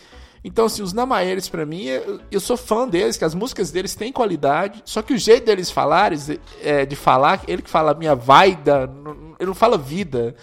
[0.46, 3.96] Então, assim, os Namaeres, pra mim, eu, eu sou fã deles, que as músicas deles
[3.96, 6.18] têm qualidade, só que o jeito deles falarem,
[6.64, 8.90] é, de falar, ele que fala minha vaida,
[9.38, 10.36] ele não fala vida,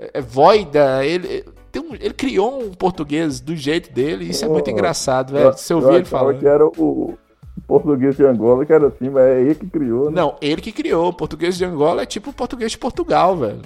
[0.00, 4.48] é, é voida, ele, tem um- ele criou um português do jeito dele, isso é
[4.48, 5.52] muito Oh, engraçado, velho.
[5.52, 6.38] Você ouvir eu ele falando.
[6.38, 7.14] que era o
[7.68, 10.20] português de Angola, que era assim, mas é ele que criou, né?
[10.20, 11.08] Não, ele que criou.
[11.08, 13.60] O português de Angola é tipo o português de Portugal, velho.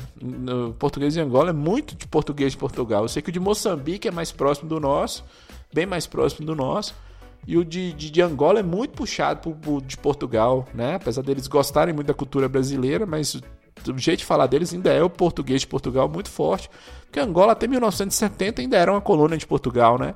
[0.68, 3.02] O português de Angola é muito de português de Portugal.
[3.04, 5.24] Eu sei que o de Moçambique é mais próximo do nosso,
[5.72, 6.94] bem mais próximo do nosso.
[7.46, 10.94] E o de, de, de Angola é muito puxado pro, pro de Portugal, né?
[10.96, 13.40] Apesar deles gostarem muito da cultura brasileira, mas
[13.88, 16.70] o, jeito de falar deles ainda é o português de Portugal muito forte.
[17.02, 20.14] Porque Angola até 1970 ainda era uma colônia de Portugal, né?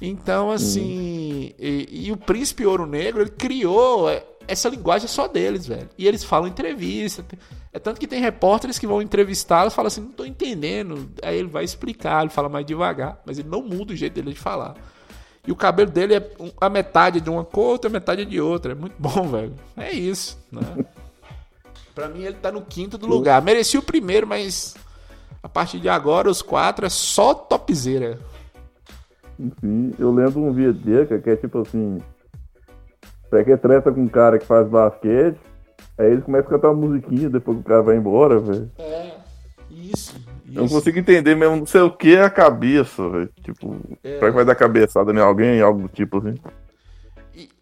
[0.00, 1.52] Então, assim.
[1.58, 5.88] E, e o Príncipe Ouro Negro, ele criou é, essa linguagem só deles, velho.
[5.98, 7.24] E eles falam entrevista.
[7.72, 11.10] É tanto que tem repórteres que vão entrevistá-los e falam assim: não tô entendendo.
[11.22, 14.32] Aí ele vai explicar, ele fala mais devagar, mas ele não muda o jeito dele
[14.32, 14.74] de falar.
[15.46, 18.72] E o cabelo dele é a metade de uma cor, outra metade de outra.
[18.72, 19.54] É muito bom, velho.
[19.76, 20.62] É isso, né?
[22.00, 23.42] pra mim, ele tá no quinto do lugar.
[23.42, 24.74] Merecia o primeiro, mas
[25.42, 28.18] a partir de agora, os quatro é só topzera.
[29.38, 31.98] Enfim, eu lembro um vídeo dele, cara, que é tipo assim.
[33.30, 35.38] Você que treta com um cara que faz basquete,
[35.98, 38.70] aí ele começa a cantar uma musiquinha depois que o cara vai embora, velho.
[38.78, 39.12] É,
[39.70, 40.14] isso.
[40.52, 43.30] Eu não consigo entender mesmo, não sei o que é a cabeça, velho.
[43.42, 44.14] Tipo, É.
[44.18, 46.34] será que vai dar cabeçada em alguém, algo do tipo assim?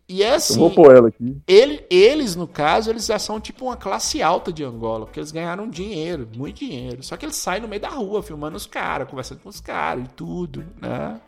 [0.09, 0.55] E é assim.
[0.55, 1.37] Eu vou pôr ela aqui.
[1.47, 5.31] ele- eles, no caso, eles já são tipo uma classe alta de Angola, porque eles
[5.31, 7.03] ganharam dinheiro, muito dinheiro.
[7.03, 10.05] Só que eles saem no meio da rua, filmando os caras, conversando com os caras
[10.05, 11.21] e tudo, né?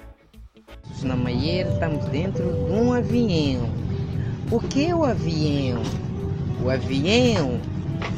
[1.02, 3.68] Na Maier estamos dentro de um avião.
[4.50, 5.82] O que é o avião?
[6.64, 7.60] O avião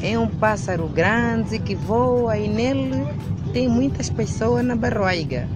[0.01, 3.05] é um pássaro grande que voa e nele
[3.51, 5.47] tem muitas pessoas na barriga.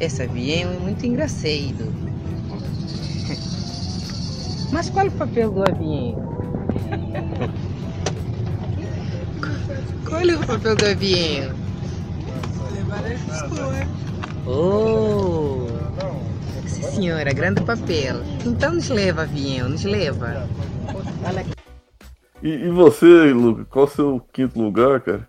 [0.00, 1.92] Esse avião é muito engraçado.
[4.72, 6.36] Mas qual é o papel do avião?
[10.08, 11.54] Qual é o papel do avião?
[12.72, 13.86] Levar as pessoas.
[14.46, 15.66] Oh!
[16.66, 18.22] Sim, senhora, grande papel.
[18.44, 20.48] Então nos leva, avião, nos leva.
[21.26, 21.52] Olha aqui.
[22.42, 25.28] E, e você, Lucas, qual o seu quinto lugar, cara?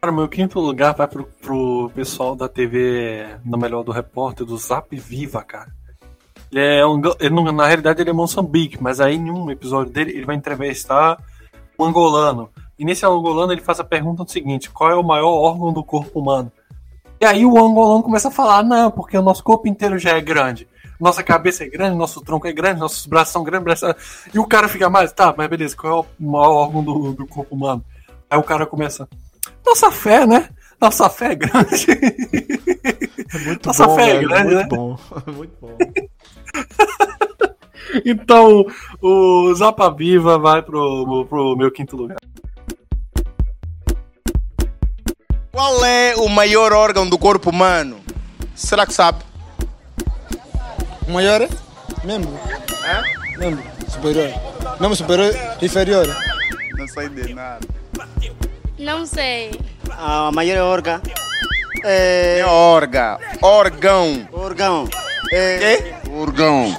[0.00, 4.56] Cara, meu quinto lugar vai pro, pro pessoal da TV, no melhor do repórter, do
[4.56, 5.77] Zap Viva, cara.
[6.50, 9.92] Ele é um, ele não- na realidade ele é Moçambique, mas aí em um episódio
[9.92, 11.18] dele ele vai entrevistar
[11.78, 12.48] um angolano.
[12.78, 16.20] E nesse angolano ele faz a pergunta seguinte: qual é o maior órgão do corpo
[16.20, 16.50] humano?
[17.20, 20.20] E aí o angolano começa a falar: não, porque o nosso corpo inteiro já é
[20.20, 20.66] grande.
[21.00, 23.64] Nossa cabeça é grande, nosso tronco é grande, nossos braços são grandes.
[23.64, 23.94] braços-
[24.34, 27.26] E o cara fica mais, tá, mas beleza, qual é o maior órgão do, do
[27.26, 27.84] corpo humano?
[28.30, 29.08] Aí o cara começa:
[29.66, 30.48] nossa fé, né?
[30.80, 31.86] Nossa fé é grande.
[33.46, 34.66] Muito Nossa bom, fé é velho, grande, muito né?
[34.68, 34.98] bom,
[35.36, 35.76] muito bom.
[38.04, 38.66] Então,
[39.00, 42.18] o Zapa Viva vai pro, pro meu quinto lugar.
[45.50, 47.98] Qual é o maior órgão do corpo humano?
[48.54, 49.24] Será que sabe?
[51.06, 51.48] O maior é?
[52.04, 52.38] Membro.
[52.84, 53.38] É?
[53.38, 53.64] Membro.
[53.88, 54.34] Superior.
[54.78, 56.06] Membro superior inferior.
[56.76, 57.66] Não sei de nada.
[58.78, 59.50] Não sei.
[59.90, 61.00] A maior órgão
[61.84, 62.44] é.
[62.46, 63.18] Orga.
[63.42, 64.28] Órgão.
[64.32, 64.88] Órgão.
[65.32, 65.97] É.
[66.18, 66.76] Órgão.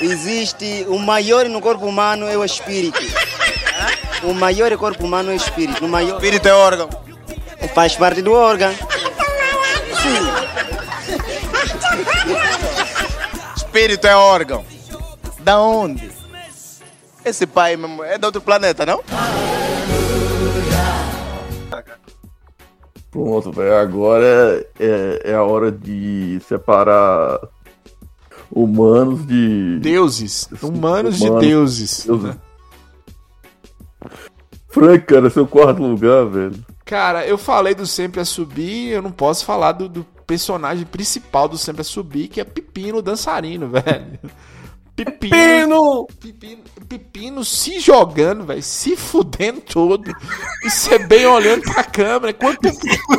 [0.00, 3.00] Existe o maior no corpo humano é o espírito.
[4.22, 5.84] O maior corpo humano é o espírito.
[5.84, 6.14] O maior...
[6.14, 6.88] Espírito é órgão.
[7.74, 8.72] Faz parte do órgão.
[13.56, 14.64] Espírito é órgão.
[15.40, 16.08] Da onde?
[17.24, 19.02] Esse pai mesmo é de outro planeta, não?
[23.10, 23.76] Pronto, velho.
[23.76, 27.40] Agora é, é a hora de separar
[28.50, 29.78] humanos de.
[29.80, 30.48] Deuses.
[30.62, 31.46] Humanos de Humanos.
[31.46, 32.04] deuses.
[32.06, 32.36] Deuses.
[34.68, 36.64] Frank, cara, seu quarto lugar, velho.
[36.84, 41.48] Cara, eu falei do Sempre a Subir, eu não posso falar do, do personagem principal
[41.48, 44.18] do Sempre a Subir, que é Pepino dançarino, velho.
[45.04, 46.06] Pepino!
[46.20, 50.10] Pepino, Pepino se jogando, velho, se fudendo todo.
[50.64, 52.32] E você bem olhando pra câmera.
[52.32, 52.60] Quanto,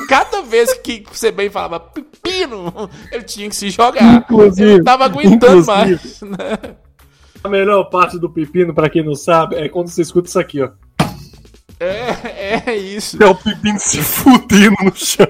[0.07, 4.15] cada vez que você bem falava Pepino, ele tinha que se jogar.
[4.15, 6.21] Inclusive- ele não tava aguentando inclusive- mais.
[6.21, 6.75] né?
[7.43, 10.61] A melhor parte do pepino, pra quem não sabe, é quando você escuta isso aqui,
[10.61, 10.69] ó.
[11.83, 13.21] É, é isso.
[13.21, 15.25] É o pepino se fudendo no chão.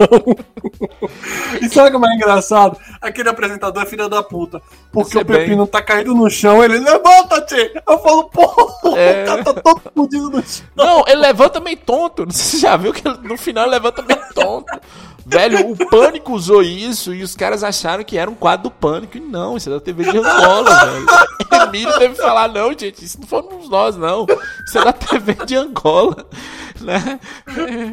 [1.61, 2.77] e sabe o é mais engraçado?
[3.01, 4.61] Aquele apresentador é filho da puta.
[4.91, 5.67] Porque Você o pepino bem.
[5.71, 7.71] tá caído no chão, ele levanta-te!
[7.87, 9.23] Eu falo, porra, É.
[9.23, 10.65] o cara tá todo fudido no chão.
[10.75, 12.25] Não, ele levanta meio tonto.
[12.29, 14.79] Você já viu que no final ele levanta meio tonto.
[15.25, 19.17] Velho, o Pânico usou isso e os caras acharam que era um quadro do Pânico.
[19.17, 21.05] E não, isso é da TV de Angola, velho.
[21.67, 24.25] Emílio teve que falar, não, gente, isso não fomos nós, não.
[24.65, 26.25] Isso é da TV de Angola.
[26.79, 27.19] Né?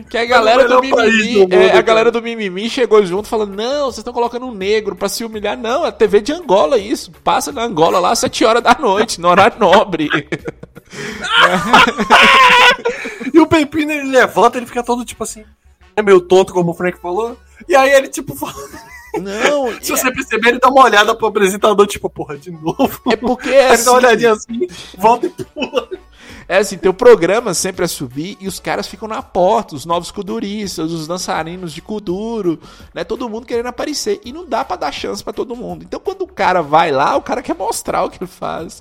[0.08, 3.54] Que a galera É do Mimimi, do é, a galera do Mimimi chegou junto falando,
[3.54, 5.58] não, vocês estão colocando um negro pra se humilhar.
[5.58, 7.12] Não, é TV de Angola isso.
[7.22, 10.08] Passa na Angola lá às 7 horas da noite, no horário nobre.
[13.32, 15.44] E o pepino ele levanta, ele fica todo tipo assim.
[15.98, 17.36] É meio tonto, como o Frank falou.
[17.68, 18.54] E aí ele, tipo, fala.
[19.20, 23.00] Não, Se você perceber, ele dá uma olhada pro apresentador, tipo, porra, de novo.
[23.10, 24.06] É porque é ele dá uma assim.
[24.06, 25.88] olhadinha assim, volta e pula.
[26.46, 29.84] É assim, tem o programa sempre a subir e os caras ficam na porta, os
[29.84, 32.60] novos kuduristas, os dançarinos de kuduro,
[32.94, 33.02] né?
[33.02, 34.20] Todo mundo querendo aparecer.
[34.24, 35.82] E não dá pra dar chance pra todo mundo.
[35.82, 38.80] Então quando o cara vai lá, o cara quer mostrar o que ele faz.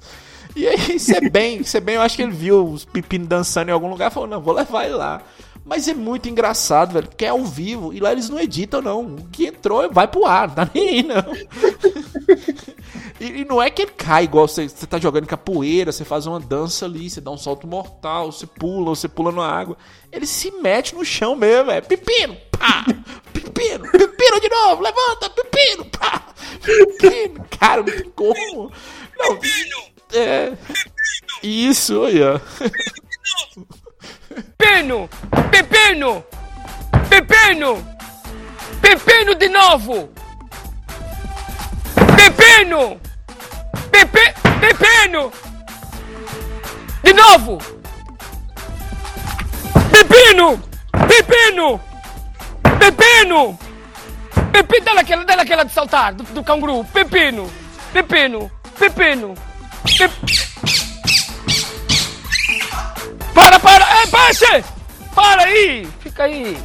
[0.55, 3.27] E aí, isso é bem, isso é bem, eu acho que ele viu os pepinos
[3.27, 5.21] dançando em algum lugar e falou, não, vou levar ele lá.
[5.67, 9.01] Mas é muito engraçado, velho, porque é ao vivo e lá eles não editam, não.
[9.01, 11.17] O que entrou vai pro ar, não tá nem aí, não.
[13.19, 16.27] E, e não é que ele cai igual você, você tá jogando capoeira, você faz
[16.27, 19.75] uma dança ali, você dá um salto mortal, você pula, você pula na água.
[20.11, 22.85] Ele se mete no chão mesmo, é pepino, pá,
[23.33, 26.27] pepino, pepino de novo, levanta, pepino, pá,
[26.63, 27.43] pepino.
[27.59, 28.71] Cara, não tem como.
[29.17, 29.39] Não,
[30.13, 30.53] é.
[31.41, 32.39] Isso, aí, ó.
[34.37, 35.09] Pepino!
[35.49, 36.23] Pepino!
[37.09, 37.83] Pepino!
[38.79, 40.09] Pepino de novo!
[42.15, 42.99] Pepino!
[43.89, 44.33] Pepe...
[44.61, 45.31] Pepino!
[47.03, 47.57] De novo!
[49.91, 50.61] Pepino!
[51.07, 51.79] Pepino!
[52.79, 53.59] Pepino!
[54.51, 54.85] Pepino!
[54.85, 56.83] Dá aquela, dá aquela de saltar, do, do canguru!
[56.85, 57.49] Pepino!
[57.91, 58.51] Pepino!
[58.77, 59.33] Pepino!
[59.97, 60.46] Pep...
[63.37, 63.85] Para, para!
[64.01, 64.63] É, baixe!
[65.13, 65.87] Para aí!
[65.99, 66.57] Fica aí!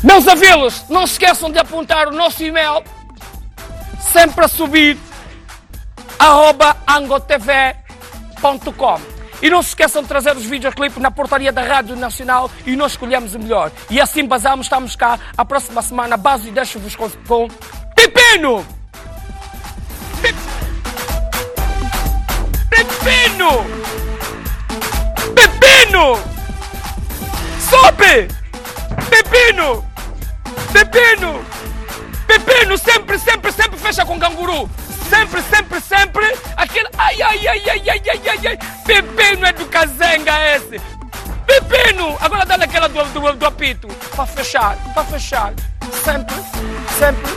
[0.00, 2.84] Meus avilos, não se esqueçam de apontar o nosso e-mail
[4.12, 4.96] sempre a subir
[6.20, 7.40] arroba angotv.com
[9.42, 12.92] e não se esqueçam de trazer os videoclipes na portaria da Rádio Nacional e nós
[12.92, 13.72] escolhemos o melhor.
[13.90, 17.48] E assim basamos, estamos cá a próxima semana, base e deixo-vos com, com
[17.96, 18.64] Pepino!
[20.22, 20.32] Pe-
[22.70, 24.03] Pepino!
[25.84, 26.18] Pepino!
[27.60, 28.28] Sobe!
[29.10, 29.84] Pepino!
[30.72, 31.44] Pepino!
[32.26, 34.68] Pepino sempre, sempre, sempre fecha com canguru!
[35.10, 36.38] Sempre, sempre, sempre!
[36.56, 36.88] Aquele.
[36.96, 38.58] Ai, ai, ai, ai, ai, ai, ai, ai!
[38.86, 40.80] Pepino é do Kazenga esse!
[41.46, 42.16] Pepino!
[42.18, 43.86] Agora dá aquela do, do, do apito!
[44.16, 45.52] Para fechar, para fechar!
[46.02, 46.36] Sempre,
[46.98, 47.30] sempre,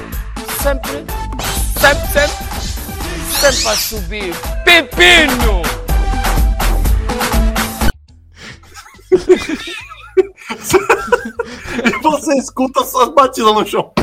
[0.62, 1.06] sempre,
[1.82, 2.46] sempre, sempre,
[3.42, 4.34] sempre a subir!
[4.64, 5.77] Pepino!
[11.84, 13.92] E você escuta suas batidas no chão.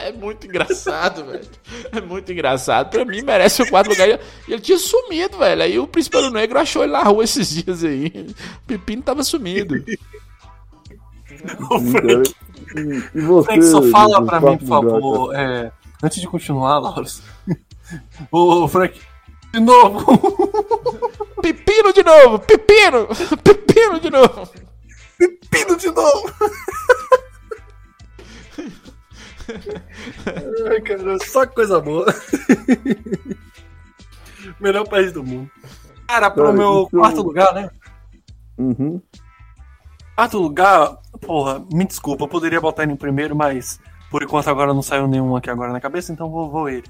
[0.00, 1.44] É muito engraçado, velho.
[1.90, 2.90] É muito engraçado.
[2.90, 4.08] Pra mim, merece o quarto lugar.
[4.08, 5.62] E ele tinha sumido, velho.
[5.62, 8.28] Aí o Príncipe Negro achou ele na rua esses dias aí.
[8.62, 9.74] O Pepino tava sumido.
[11.90, 12.34] Frank.
[13.14, 13.46] E você?
[13.46, 15.34] Frank, só fala pra mim, quarto por favor.
[15.34, 15.72] é,
[16.02, 17.04] antes de continuar, Laura.
[18.30, 19.00] Ô, ô, Frank,
[19.52, 20.04] de novo.
[21.42, 22.38] Pepino de novo!
[22.40, 23.06] Pepino!
[23.42, 24.48] Pepino de novo!
[25.18, 26.32] Pepino de novo!
[30.70, 32.06] Ai, cara, só coisa boa.
[34.60, 35.50] Melhor país do mundo.
[36.06, 37.70] Cara, pro Cara, meu isso- quarto lugar, né?
[38.58, 39.00] Uhum.
[40.14, 43.78] Quarto lugar, porra, me desculpa, eu poderia botar ele em primeiro, mas
[44.10, 46.84] por enquanto agora não saiu nenhum aqui agora na cabeça, então vou, vou ele.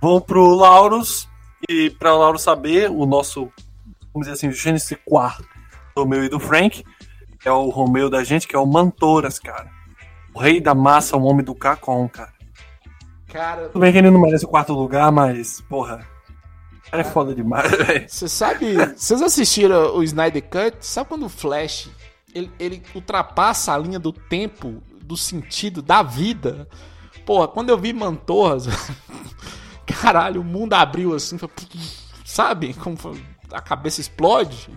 [0.00, 1.28] Vou pro Lauros
[1.68, 3.50] E pra Lauro saber, o nosso,
[4.12, 5.46] vamos dizer assim, o Gênesis quarto
[5.94, 6.84] do meu e do Frank,
[7.44, 9.70] é o Romeu da gente, que é o Mantoras, cara.
[10.34, 12.32] O rei da massa, o homem do Cacon, cara.
[13.28, 16.06] Cara, Tudo bem que ele não merece o quarto lugar, mas, porra.
[16.86, 18.08] o Cara é foda demais, velho.
[18.08, 18.74] Você sabe.
[18.94, 20.76] Vocês assistiram o Snyder Cut?
[20.80, 21.88] Sabe quando o Flash
[22.34, 26.68] ele, ele ultrapassa a linha do tempo, do sentido, da vida?
[27.24, 28.66] Porra, quando eu vi Mantorras.
[30.00, 31.38] Caralho, o mundo abriu assim.
[32.24, 32.74] Sabe?
[32.74, 32.96] Como
[33.52, 34.70] a cabeça explode.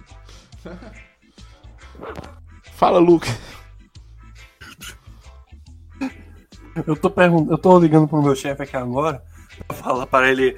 [2.73, 3.29] Fala, Luca.
[6.85, 9.23] Eu tô perguntando, eu tô ligando pro meu chefe aqui agora
[9.67, 10.55] pra falar para ele.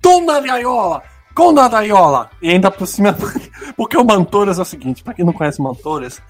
[0.00, 1.02] Dona Daiola!
[1.34, 2.30] Dona Daiola!
[2.40, 3.14] E ainda por cima.
[3.76, 6.22] Porque o Mantoras é o seguinte, pra quem não conhece Mantoras,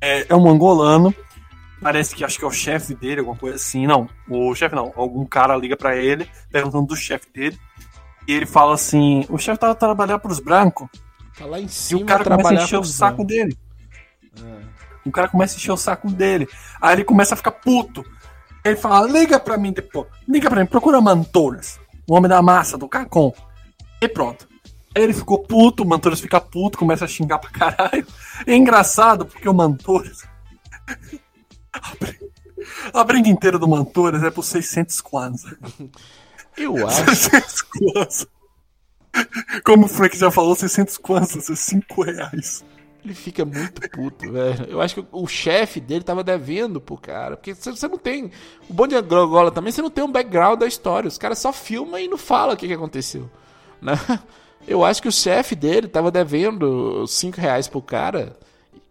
[0.00, 1.14] é, é um angolano.
[1.80, 3.86] Parece que acho que é o chefe dele, alguma coisa assim.
[3.86, 4.92] Não, o chefe não.
[4.96, 7.58] Algum cara liga pra ele, perguntando do chefe dele.
[8.26, 10.88] E ele fala assim: o chefe tava trabalhando pros brancos.
[11.38, 13.56] Tá lá em E cima o cara começa a encher o saco dele.
[15.04, 16.48] O cara começa a encher o saco dele.
[16.80, 18.04] Aí ele começa a ficar puto.
[18.64, 20.08] Ele fala: liga pra mim depois.
[20.26, 21.78] Liga pra mim, procura Mantoras.
[22.08, 23.32] O homem da massa, do Cacon.
[24.02, 24.48] E pronto.
[24.94, 28.06] Aí ele ficou puto, o Mantoras fica puto, começa a xingar pra caralho.
[28.46, 30.26] É engraçado porque o Mantoras.
[32.92, 35.56] A briga- inteira do Mantoras é por 600 kwanza.
[36.56, 37.04] Eu acho.
[37.14, 38.26] 600 kwanza.
[39.64, 42.64] Como o Frank já falou, 600 kwanzas é 5 reais.
[43.04, 44.64] Ele fica muito puto, velho.
[44.68, 47.36] Eu acho que o chefe dele tava devendo pro cara.
[47.36, 48.30] Porque você você não tem.
[48.68, 51.08] O Bom de Angola também, você não tem um background da história.
[51.08, 53.30] Os caras só filmam e não falam o que, que aconteceu.
[53.80, 53.94] Né?
[54.66, 58.36] Eu acho que o chefe dele tava devendo 5 reais pro cara.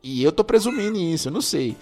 [0.02, 1.78] E eu tô presumindo isso, eu não sei.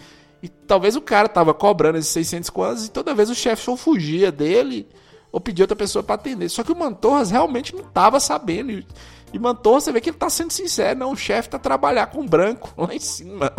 [0.45, 3.75] E talvez o cara tava cobrando esses 600 kwanzas e toda vez o chefe ou
[3.75, 4.87] fugia dele
[5.31, 6.47] ou pedia outra pessoa pra atender.
[6.49, 8.85] Só que o Mantorras realmente não tava sabendo.
[9.33, 10.99] E, Mantorras, você vê que ele tá sendo sincero.
[10.99, 13.51] Não, o chefe tá trabalhar com branco lá em cima.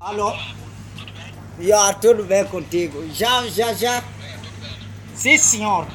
[0.00, 0.32] Alô?
[1.60, 3.06] Já, tudo bem contigo?
[3.12, 4.02] Já, já, já.
[5.14, 5.86] Sim, senhor.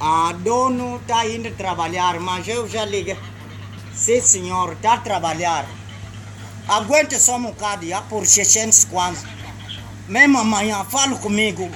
[0.00, 3.18] A dono tá indo trabalhar, mas eu já liguei.
[3.92, 5.68] Sim, senhor, tá trabalhar.
[6.68, 9.24] Aguenta só um bocado, já, por 600 quantos.
[10.06, 11.70] Mesmo amanhã, fala comigo.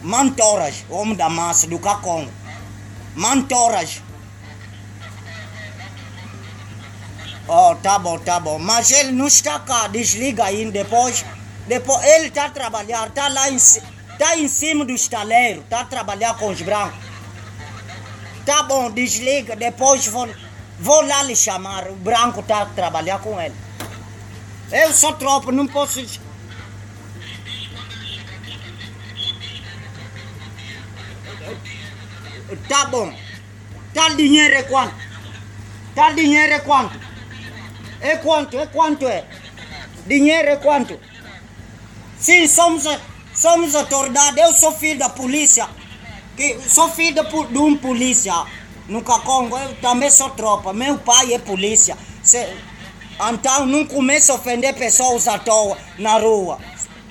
[0.00, 2.26] Mantoras, homem da massa, do Cacon.
[3.14, 4.00] Mantoras.
[7.46, 8.58] Oh, tá bom, tá bom.
[8.58, 11.22] Mas ele não está cá, desliga aí depois.
[11.66, 13.58] Depois ele está a trabalhar, está lá em,
[14.18, 16.98] tá em cima do estaleiro, está a trabalhar com os brancos.
[18.46, 20.28] Tá bom, desliga, depois vou,
[20.80, 21.88] vou lá lhe chamar.
[21.88, 23.63] O branco está a trabalhar com ele.
[24.74, 26.00] Eu sou tropa, não posso.
[32.68, 33.12] Tá bom.
[33.92, 34.94] Tá dinheiro é quanto?
[35.94, 36.98] Tá dinheiro é quanto?
[38.00, 38.58] É quanto?
[38.58, 39.24] É quanto é?
[40.06, 40.98] Dinheiro é quanto?
[42.18, 42.84] Sim, somos,
[43.34, 44.36] somos atordados.
[44.38, 45.68] Eu sou filho da polícia.
[46.36, 48.34] Que, sou filho po- de um polícia
[48.88, 49.56] no Cacongo.
[49.56, 50.72] Eu também sou tropa.
[50.72, 51.96] Meu pai é polícia.
[53.32, 56.58] Então não comece a ofender pessoas à toa na rua.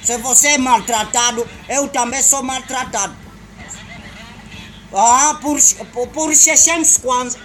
[0.04, 3.16] Se você é maltratado, eu também sou maltratado.
[4.94, 5.58] Ah, por,
[5.94, 7.40] por, por 600 kwanza.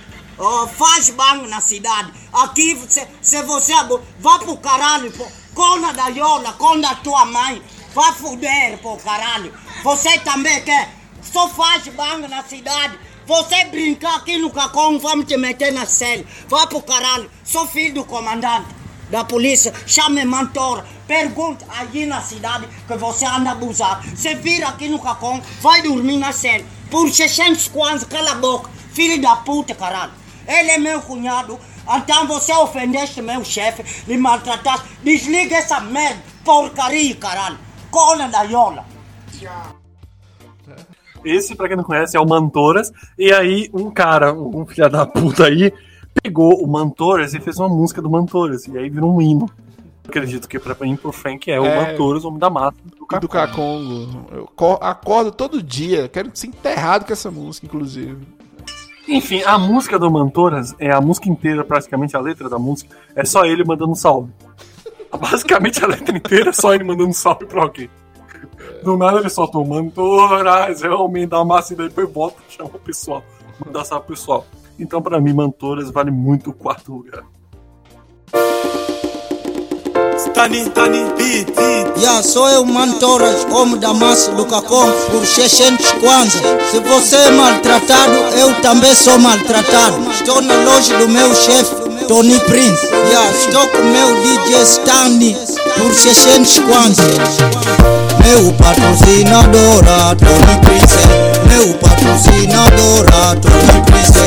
[0.77, 2.13] Faz banho na cidade.
[2.33, 3.73] Aqui, se, se você
[4.21, 5.27] vá pro caralho, pô.
[5.55, 7.63] Cona da Yola, cona da tua mãe.
[7.95, 9.53] Vá fuder, pô, caralho.
[9.83, 10.95] Você também quer?
[11.23, 12.99] Só faz banho na cidade.
[13.29, 16.25] Você brincar aqui no Cacom, vamos te meter na cela.
[16.49, 17.31] Vá pro caralho.
[17.45, 18.69] Sou filho do comandante
[19.11, 19.71] da polícia.
[19.87, 20.87] Chame Mantora.
[21.07, 24.09] Pergunta aí na cidade que você anda abusado.
[24.17, 26.65] Você vira aqui no Cacom, vai dormir na cela.
[26.91, 28.71] Por 600 kwanza, cala a boca.
[28.95, 30.13] Filho da puta, caralho.
[30.47, 31.61] Ele é meu cunhado.
[31.87, 34.89] Então você ofendeste meu chefe, me maltrataste.
[35.03, 37.59] Desliga essa merda, porcaria, caralho.
[37.91, 38.87] Cona da Yola.
[41.31, 42.93] Esse, pra quem não conhece, é o Mantoras.
[43.19, 45.73] E aí, um cara, um filho da puta aí,
[46.23, 48.67] pegou o Mantoras e fez uma música do Mantoras.
[48.67, 49.49] E aí virou um hino.
[50.07, 51.91] Acredito que pra mim, pro Frank, é, o É.
[51.93, 52.77] Mantoras, o homem da mata.
[52.85, 53.29] Do Do Cacongo.
[53.29, 54.27] Cacongo.
[54.33, 56.09] Eu co- acordo todo dia.
[56.09, 58.17] Quero ser enterrado com essa música, inclusive.
[59.07, 63.25] Enfim, a música do Mantoras é a música inteira, praticamente a letra da música, é
[63.25, 64.31] só ele mandando um salve.
[65.19, 67.89] Basicamente a letra inteira é só ele mandando um salve pra alguém.
[68.83, 72.37] Do nada ele solta o Mantoras, é o homem da massa, e daí depois volta
[72.49, 73.23] e chama o pessoal,
[73.65, 74.47] mandar pro pessoal.
[74.79, 77.25] Então pra mim, Mantoras vale muito o quarto lugar.
[80.39, 82.01] Tani, Tani, beat, beat.
[82.01, 86.39] Ya, sou eu, Mantoras, homem da massa do Cacom, por 600 kwanza.
[86.71, 89.99] Se você é maltratado, eu também sou maltratado.
[90.13, 92.89] Estou na loja do meu chefe, Tony Prince.
[93.13, 95.37] Ya, estou com meu DJ Stanley,
[95.77, 97.03] por 600 kwanza.
[98.25, 100.97] Meu patrocinadora, Tony Prince.
[101.47, 104.19] Meu patrocinadora, Tony Prince.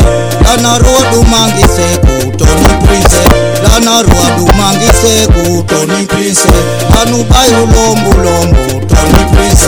[0.45, 3.40] Lá na rua do Mangue Seco, Tony Prince.
[3.77, 6.47] anaro adumangise kutoni prince.
[6.93, 9.67] Danubai ulombulombo toni prince.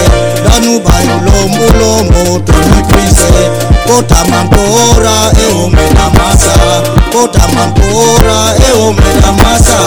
[0.50, 3.34] Danubai ulombulombo toni prince.
[3.88, 6.54] Kotamampora eomela masa.
[7.12, 9.80] Kotamampora eomela masa.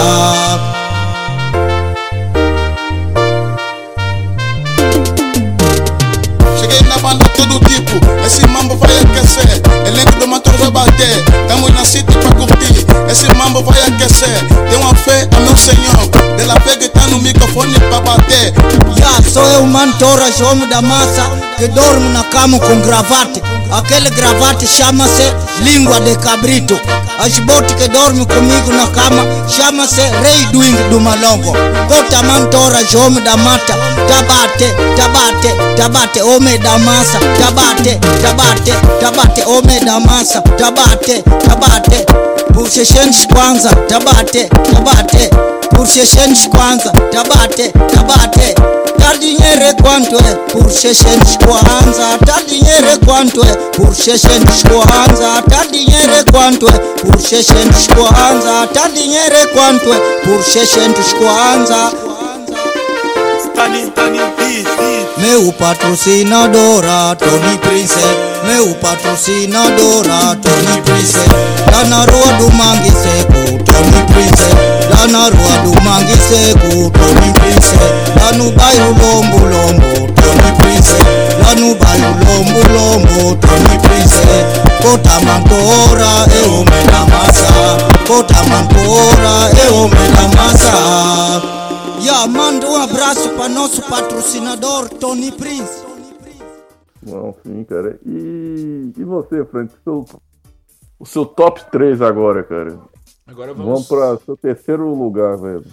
[6.59, 9.63] Chicken up on todo tipo, esse mambo vai aquecer.
[9.87, 12.87] Elenco do motor vai bater, tamo na city pra curtir.
[13.11, 14.45] Esse mambo vai aquecer.
[14.71, 18.55] Tem uma fé a meu senhor, dela fé que tá no microfone pra bater.
[18.97, 23.43] Ya, sou eu, Mantoras, homem da massa, que dorme na cama com gravate.
[23.71, 26.81] Aquele gravate chama-se língua de cabrito.
[27.19, 31.53] As botes que dorme comigo na cama chama-se Rei Dwing do Malongo.
[31.89, 33.75] Bota Mantoras, homem da mata,
[34.07, 34.67] tabate,
[34.97, 42.07] tabate, tabate, homem da massa, tabate, tabate, tabate, homem da massa, tabate, tabate.
[42.55, 45.31] Por 600 kwanza, tabate, tabate.
[45.71, 48.55] Por 600 kwanza, tabate, tabate.
[48.99, 50.35] Dar dinheiro quanto é?
[50.51, 52.19] Por 600 kwanza.
[52.25, 53.55] Dar dinheiro quanto é?
[53.77, 55.43] Por 600 kwanza.
[55.47, 56.79] Dar dinheiro quanto é?
[57.03, 58.69] Por 600 kwanza.
[58.73, 59.99] Dar dinheiro quanto é?
[60.25, 61.93] Por 600 kwanza.
[63.55, 64.96] Tani, Tani, beat, beat.
[65.19, 67.95] Meu patrocinadora, Tony Prince.
[68.45, 71.17] Meu patrocinadora, Tony Prince.
[71.73, 74.45] Lá na rua do Mangue Seco, Tony Prince.
[74.91, 77.75] Lá na rua do Mangue Seco, Tony Prince.
[78.21, 80.93] Lá no bairro Lombo Lombo, Tony Prince.
[81.43, 84.21] Lá no bairro Lombo Lombo, Tony Prince.
[84.83, 87.79] Kota Mampora, é homem da massa.
[88.07, 91.56] Kota Mampora, é homem da massa.
[92.03, 95.85] Ya, manda um abraço para nosso patrocinador Tony Prince.
[97.03, 97.99] Bom, sim, cara.
[98.05, 99.73] E, e você, Frank?
[99.85, 100.05] Seu,
[100.99, 102.79] o seu top 3 agora, cara.
[103.27, 105.65] Agora vamos- Vamos para seu terceiro lugar, velho.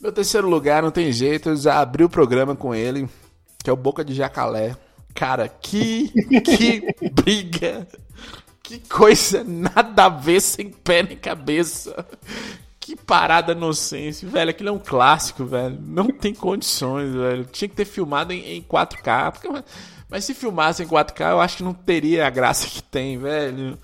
[0.00, 3.08] Meu terceiro lugar, não tem jeito, eu já abri o programa com ele,
[3.62, 4.76] que é o Boca de Jacalé.
[5.14, 6.08] Cara, que,
[6.44, 7.86] que briga,
[8.62, 12.04] que coisa nada a ver, sem pé nem cabeça.
[12.84, 14.50] Que parada nonsense, velho.
[14.50, 15.78] Aquilo é um clássico, velho.
[15.80, 17.46] Não tem condições, velho.
[17.50, 19.32] Tinha que ter filmado em, em 4K.
[19.32, 19.64] porque-
[20.10, 23.78] mas se filmasse em 4K, eu acho que não teria a graça que tem, velho.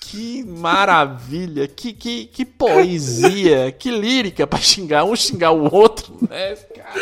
[0.00, 6.54] Que maravilha, que, que, que poesia, que lírica pra xingar um xingar o outro, né,
[6.54, 6.94] cara?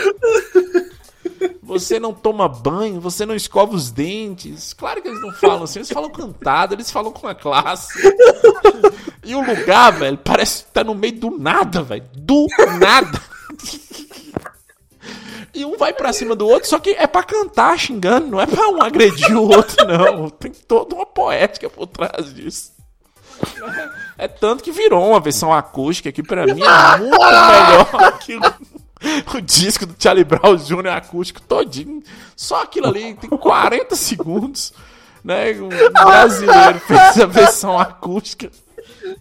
[1.63, 4.73] Você não toma banho, você não escova os dentes.
[4.73, 7.93] Claro que eles não falam assim, eles falam cantado, eles falam com a classe.
[9.25, 12.05] E o lugar, velho, parece que tá no meio do nada, velho.
[12.15, 12.47] Do
[12.79, 13.21] nada.
[15.55, 18.47] E um vai pra cima do outro, só que é pra cantar xingando, não é
[18.47, 20.29] pra um agredir o outro, não.
[20.29, 22.75] Tem toda uma poética por trás disso.
[24.19, 28.39] É tanto que virou uma versão acústica que pra mim é muito melhor que
[29.35, 30.89] o, disco do Charlie Brown Jr.
[30.89, 32.03] acústico todinho.
[32.37, 34.73] Só aquilo ali tem 40 segundos,
[35.23, 35.53] né?
[35.53, 38.51] Um brasileiro fez a versão acústica.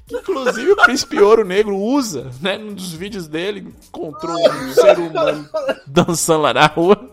[0.08, 2.58] Que inclusive o Príncipe Ouro Negro usa, né?
[2.58, 5.48] Num dos vídeos dele, encontrou um ser humano
[5.88, 7.10] dançando lá na rua,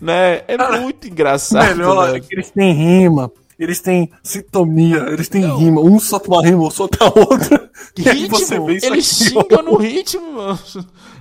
[0.00, 0.42] né?
[0.48, 1.76] É muito engraçado.
[1.76, 2.18] melhor né?
[2.18, 5.80] é que eles têm rima, eles têm sintonia, eles têm rima.
[5.80, 7.70] Um solta uma rima, outro solta outra.
[7.96, 9.62] Ritmo, você vê isso eles aqui, xingam ó.
[9.62, 10.58] no ritmo, mano.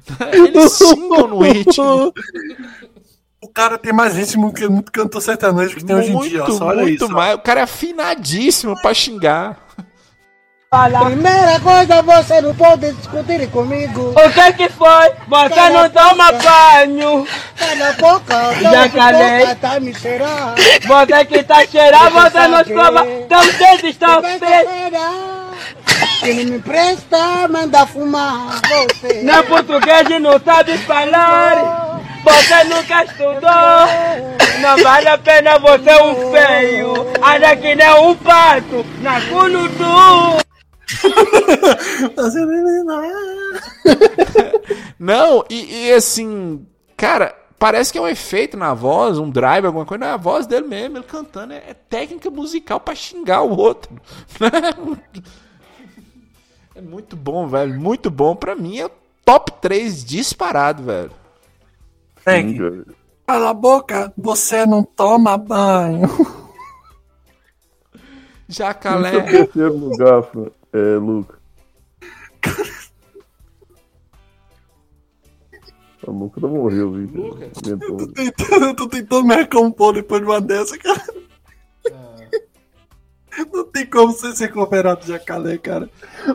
[0.33, 2.13] Eles xingam no ritmo.
[3.41, 6.43] O cara tem mais ritmo que muito cantor sertanejo que tem hoje em dia.
[6.43, 6.47] ó.
[6.47, 7.13] Muito, Só olha muito isso.
[7.13, 7.15] ó.
[7.15, 7.35] mais.
[7.35, 9.57] O cara é afinadíssimo pra xingar.
[11.05, 14.09] Primeira coisa, você não pode discutir comigo.
[14.09, 15.11] O que que foi?
[15.27, 17.27] Você não toma banho.
[17.55, 19.39] Cala a boca, Já tua calei.
[19.45, 20.55] boca tá me cheirando.
[20.87, 23.05] Você que tá cheirando, você não escova.
[23.05, 24.41] Teus dentes estão feios.
[26.19, 29.25] Se não me presta, manda fumar você.
[29.27, 31.83] É português não sabe falar.
[32.23, 33.41] Você nunca estudou.
[34.61, 36.93] Não vale a pena você é um feio.
[37.21, 38.85] Ainda que nem um pato.
[39.01, 40.43] Na cunutu.
[44.99, 46.65] Não, e, e assim,
[46.95, 50.05] cara, parece que é um efeito na voz, um drive, alguma coisa.
[50.05, 51.53] Não é a voz dele mesmo, ele cantando.
[51.53, 53.99] É, é técnica musical pra xingar o outro.
[56.75, 57.79] É muito bom, velho.
[57.79, 58.35] Muito bom.
[58.35, 58.91] Pra mim é o
[59.23, 61.11] top 3 disparado, velho.
[62.15, 62.57] Frank,
[63.27, 66.09] cala a boca, você não toma banho.
[68.47, 69.15] Jacalé.
[69.15, 70.29] É o terceiro lugar,
[70.71, 71.37] é, Luca.
[76.05, 77.07] A Luca não morreu, viu?
[77.65, 78.07] Inventou.
[78.07, 81.01] tentando, eu tô tentando me recompor depois de uma dessa, cara.
[83.51, 85.89] Não tem como você ser cooperado de jacalé, cara.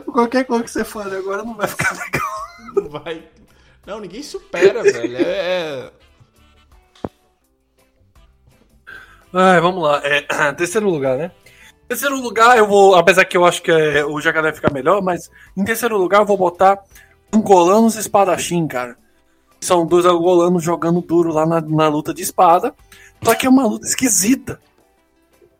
[0.05, 2.29] Qualquer coisa que você fale agora não vai ficar legal.
[2.75, 3.23] Não vai.
[3.85, 5.17] Não, ninguém supera, velho.
[5.17, 5.91] É, é-
[9.33, 10.01] Ai, vamos lá.
[10.03, 10.21] É,
[10.53, 11.31] terceiro lugar, né?
[11.87, 12.95] Terceiro lugar, eu vou.
[12.95, 16.25] Apesar que eu acho que é, o jacaré fica melhor, mas em terceiro lugar eu
[16.25, 16.79] vou botar
[17.33, 18.97] angolanos e espadachim, cara.
[19.61, 22.73] São dois angolanos jogando duro lá na, na luta de espada.
[23.23, 24.59] Só que é uma luta esquisita.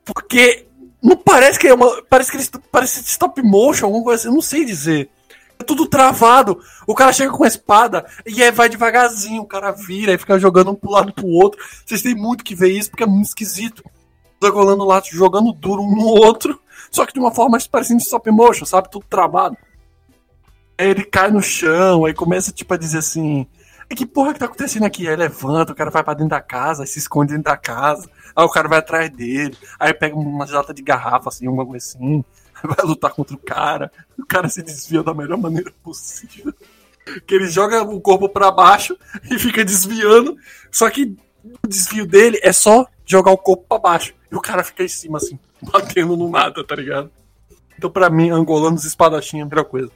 [0.06, 0.68] Porque
[1.02, 2.02] não parece que é uma.
[2.04, 2.52] Parece que eles.
[2.72, 5.10] Parece stop motion, alguma coisa assim, eu não sei dizer.
[5.58, 6.60] É tudo travado.
[6.88, 9.42] O cara chega com a espada e aí vai devagarzinho.
[9.42, 11.62] O cara vira e fica jogando um pro lado pro outro.
[11.86, 13.84] Vocês têm muito que ver isso porque é muito esquisito.
[14.42, 16.60] Os angolanos lá jogando duro um no outro.
[16.90, 18.90] Só que de uma forma parecendo stop motion, sabe?
[18.90, 19.58] Tudo travado.
[20.78, 23.48] Aí ele cai no chão, aí começa tipo a dizer assim: "E
[23.96, 26.86] que porra que tá acontecendo aqui?" Aí levanta, o cara vai pra dentro da casa,
[26.86, 28.10] se esconde dentro da casa.
[28.36, 31.86] Aí o cara vai atrás dele, aí pega uma lata de garrafa assim, uma coisa
[31.86, 32.24] assim,
[32.64, 33.92] vai lutar contra o cara.
[34.18, 36.54] O cara se desvia da melhor maneira possível.
[37.26, 38.96] Que ele joga o corpo pra baixo
[39.32, 40.38] e fica desviando,
[40.72, 41.18] só que
[41.64, 44.14] o desvio dele é só jogar o corpo pra baixo.
[44.32, 47.10] E o cara fica em cima assim, batendo no nada, tá ligado?
[47.76, 49.90] Então pra mim, angolanos e espadachim é a melhor coisa.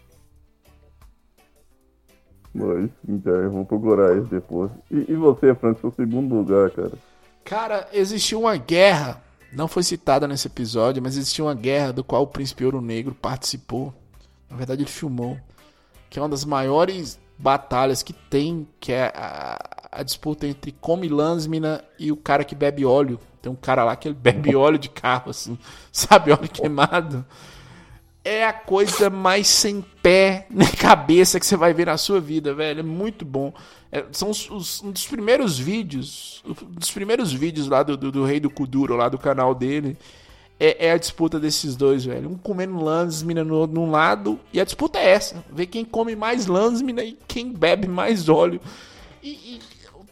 [2.54, 4.72] Mas, então, eu vou procurar isso depois.
[4.92, 6.92] E, e você, Frank, seu segundo lugar, cara?
[7.44, 12.24] Cara, existiu uma guerra, não foi citada nesse episódio, mas existiu uma guerra do qual
[12.24, 13.94] o Príncipe Ouro Negro participou.
[14.50, 15.38] Na verdade, ele filmou.
[16.10, 19.60] Que é uma das maiores batalhas que tem, que é a,
[19.92, 23.20] a disputa entre Come Lansmina e o cara que bebe óleo.
[23.42, 25.58] Tem um cara lá que ele bebe óleo de carro, assim,
[25.92, 27.26] sabe, óleo queimado.
[28.26, 32.54] É a coisa mais sem pé nem cabeça que você vai ver na sua vida,
[32.54, 32.80] velho.
[32.80, 33.54] É muito bom.
[33.92, 38.12] É, são os, os- um dos primeiros vídeos, um dos primeiros vídeos lá do, do,
[38.12, 39.98] do Rei do Kuduro, lá do canal dele,
[40.60, 42.30] é, é a disputa desses dois, velho.
[42.30, 46.48] Um comendo Lansmina no, num lado, e a disputa é essa: ver quem come mais
[46.48, 48.62] Lansmina e quem bebe mais óleo.
[49.22, 49.60] E, e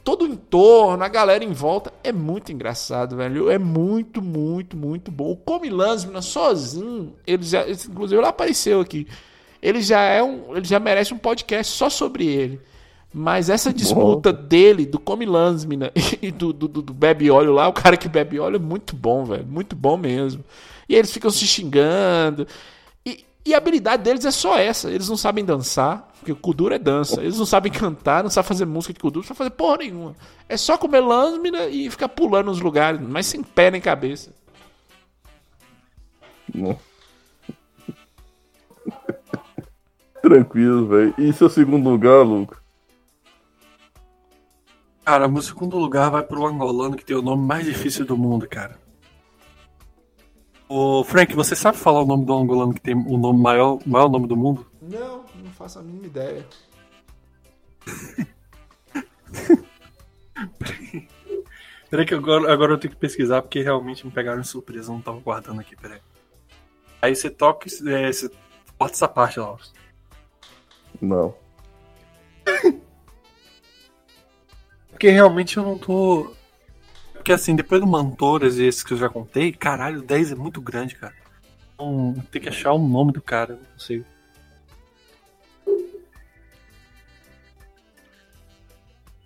[0.04, 3.49] todo o entorno, a galera em volta, é muito engraçado, velho.
[3.49, 5.32] É muito, muito, muito bom.
[5.32, 9.08] O Come Lansmina sozinho, ele já, inclusive ele apareceu aqui.
[9.62, 12.60] Ele já é um, ele já merece um podcast só sobre ele.
[13.14, 15.91] Mas essa disputa dele, do Come Lansmina
[16.22, 18.95] e do, do, do, do Bebe Óleo lá, o cara que bebe óleo é muito
[18.95, 19.45] bom, velho.
[19.45, 20.43] Muito bom mesmo.
[20.88, 22.47] E eles ficam se xingando.
[23.06, 24.89] E, e a habilidade deles é só essa.
[24.89, 27.20] Eles não sabem dançar, porque o Kuduro é dança.
[27.20, 30.16] Eles não sabem cantar, não sabem fazer música de Kuduro, não sabem fazer porra nenhuma.
[30.48, 34.32] É só comer Lansmina e ficar pulando nos lugares, mas sem pé nem cabeça.
[36.54, 36.78] Não.
[40.22, 41.16] Tranquilo, velho.
[41.18, 42.62] E seu segundo lugar, Luca?
[45.04, 48.48] Cara, meu segundo lugar vai pro angolano que tem o nome mais difícil do mundo,
[48.48, 48.80] cara.
[50.74, 54.08] Ô, Frank, você sabe falar o nome do angolano que tem o nome maior, maior
[54.08, 54.66] nome do mundo?
[54.82, 56.48] Não, não faço a mínima ideia.
[61.90, 64.96] Peraí que agora, agora eu tenho que pesquisar porque realmente me pegaram de surpresa, eu
[64.96, 66.00] não tava guardando aqui, peraí.
[67.02, 68.32] Aí você toca e é, você
[68.78, 69.62] corta essa parte, Laura.
[71.02, 71.36] Não.
[74.90, 76.34] Porque realmente eu não tô.
[77.22, 80.36] Porque assim, depois do Mantoras e esses que eu já contei, caralho, o 10 é
[80.36, 81.14] muito grande, cara.
[81.76, 84.04] Então, tem que achar o nome do cara, não sei.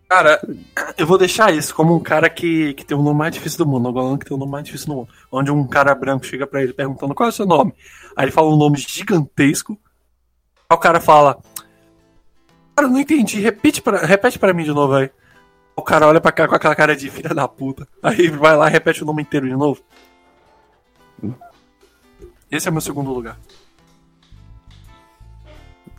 [0.09, 0.41] Cara,
[0.97, 3.65] eu vou deixar isso como um cara que, que tem o nome mais difícil do
[3.65, 5.09] mundo, um que tem o nome mais difícil do mundo.
[5.31, 7.73] Onde um cara branco chega pra ele perguntando qual é o seu nome.
[8.13, 9.79] Aí ele fala um nome gigantesco.
[10.69, 11.41] Aí o cara fala.
[12.75, 15.09] Cara, não entendi, repete pra, repete pra mim de novo aí.
[15.75, 17.87] O cara olha pra cá com aquela cara de filha da puta.
[18.01, 19.81] Aí vai lá e repete o nome inteiro de novo.
[22.49, 23.37] Esse é meu segundo lugar.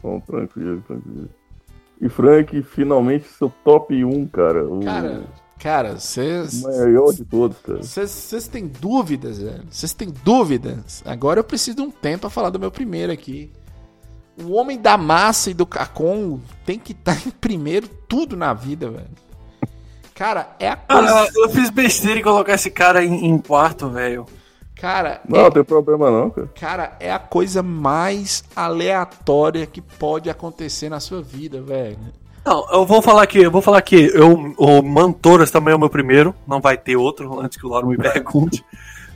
[0.03, 1.29] Bom, tranquilo, tranquilo.
[2.01, 4.65] E Frank, finalmente seu top 1, cara.
[4.67, 5.25] O Cara,
[5.59, 6.63] cara, vocês.
[6.63, 7.83] maior de todos, cara.
[7.83, 9.65] Vocês têm dúvidas, velho?
[9.69, 11.03] Vocês têm dúvidas?
[11.05, 13.51] Agora eu preciso de um tempo pra falar do meu primeiro aqui.
[14.43, 18.91] O homem da massa e do Cacon tem que estar em primeiro tudo na vida,
[18.91, 19.26] velho.
[20.17, 21.07] Cara, é a coisa.
[21.13, 24.27] Cara, eu fiz besteira em colocar esse cara em, em quarto, velho.
[24.75, 26.51] Cara, Não, não tem problema não, cara.
[26.59, 31.99] Cara, é a coisa mais aleatória que pode acontecer na sua vida, velho.
[32.45, 35.81] Não, eu vou falar aqui, eu vou falar aqui, eu, o Mantoras também é o
[35.81, 38.65] meu primeiro, não vai ter outro antes que o Lauro me pergunte.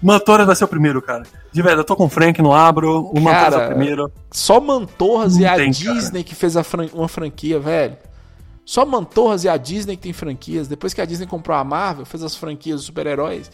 [0.03, 1.23] Mantoras vai ser o primeiro, cara.
[1.53, 4.11] De verdade, eu tô com o Frank no abro, o Mantoras é o Cara, primeiro.
[4.31, 7.97] Só Mantorras e Não a tem, Disney que fez a fran- uma franquia, velho.
[8.71, 10.69] Só Mantorras e a Disney que tem franquias.
[10.69, 13.51] Depois que a Disney comprou a Marvel, fez as franquias dos super-heróis.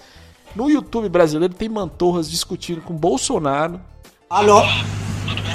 [0.55, 3.81] No YouTube brasileiro tem Mantorras discutindo com Bolsonaro.
[4.29, 4.61] Alô?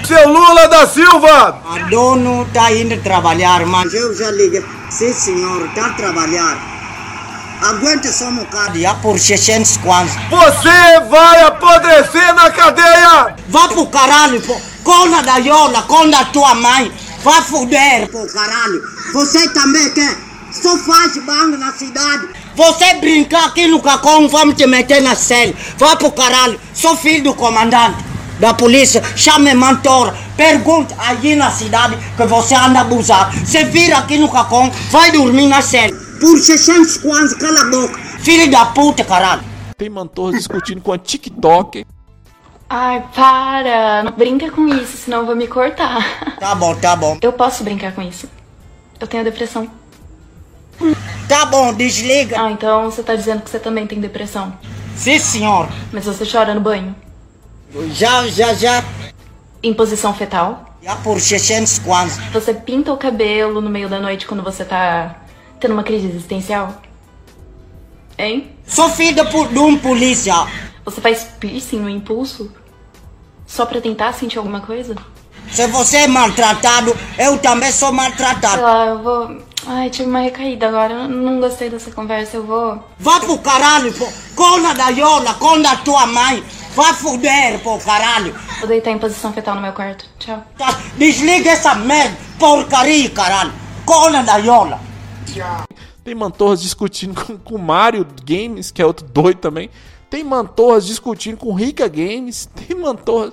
[0.03, 1.61] Seu Lula da Silva!
[1.63, 4.65] A dono tá indo trabalhar, mas eu já liguei.
[4.89, 6.57] Sim, senhor, tá a trabalhar.
[7.61, 10.15] Aguenta só um bocado, já por 600 quantos.
[10.27, 13.35] Você vai apodrecer na cadeia!
[13.47, 14.59] Vá pro caralho, pô.
[14.83, 16.91] Cona da Iola, cona da tua mãe.
[17.23, 18.81] Vá fuder, pô, caralho.
[19.13, 20.17] Você também quer?
[20.51, 22.29] Só faz banho na cidade.
[22.55, 25.53] Você brincar aqui no Cacom, vamos te meter na cela.
[25.77, 26.59] Vá pro caralho.
[26.73, 28.03] Sou filho do comandante
[28.39, 29.03] da polícia.
[29.15, 30.15] Chame Mantora.
[30.35, 33.37] Pergunta aí na cidade que você anda abusado.
[33.37, 35.95] Você vira aqui no Cacom, vai dormir na cela.
[36.19, 37.99] Por 600 quantos, cala a boca.
[38.23, 39.43] Filho da puta, caralho.
[39.77, 41.85] Tem Mantorras discutindo com a TikTok.
[42.73, 44.01] Ai, para!
[44.01, 46.37] Não brinca com isso, senão eu vou me cortar.
[46.39, 47.17] Tá bom, tá bom.
[47.21, 48.29] Eu posso brincar com isso.
[48.97, 49.69] Eu tenho depressão.
[51.27, 52.41] Tá bom, desliga.
[52.41, 54.57] Ah, então você tá dizendo que você também tem depressão.
[54.95, 55.67] Sim, senhor.
[55.91, 56.95] Mas você chora no banho.
[57.91, 58.81] Já, já, já.
[59.61, 60.77] Em posição fetal.
[60.81, 62.17] Já por 600 quantos.
[62.31, 65.17] Você pinta o cabelo no meio da noite quando você tá
[65.59, 66.81] tendo uma crise existencial?
[68.17, 68.55] Hein?
[68.65, 70.35] Sou filho de, de um polícia.
[70.85, 72.60] Você faz piercing no impulso?
[73.51, 74.95] Só pra tentar sentir alguma coisa?
[75.51, 78.61] Se você é maltratado, eu também sou Sei maltratado.
[78.61, 79.37] lá, eu vou.
[79.67, 80.93] Ai, tive uma recaída agora.
[80.93, 82.81] Eu não gostei dessa conversa, eu vou.
[82.97, 84.07] Vá pro caralho, pô.
[84.37, 86.41] Cona da Iola, cona da tua mãe.
[86.73, 88.33] Vai fuder, pô, caralho.
[88.59, 90.05] Vou deitar em posição fetal no meu quarto.
[90.17, 90.41] Tchau.
[90.57, 93.51] Tá, desliga essa merda, porcaria, caralho.
[93.85, 94.79] Cona da Iola.
[96.05, 99.69] Tem Mantorras discutindo com, com Mario Games, que é outro doido também.
[100.11, 102.45] Tem Mantorras discutindo com Rica Games.
[102.53, 103.31] Tem Mantorras.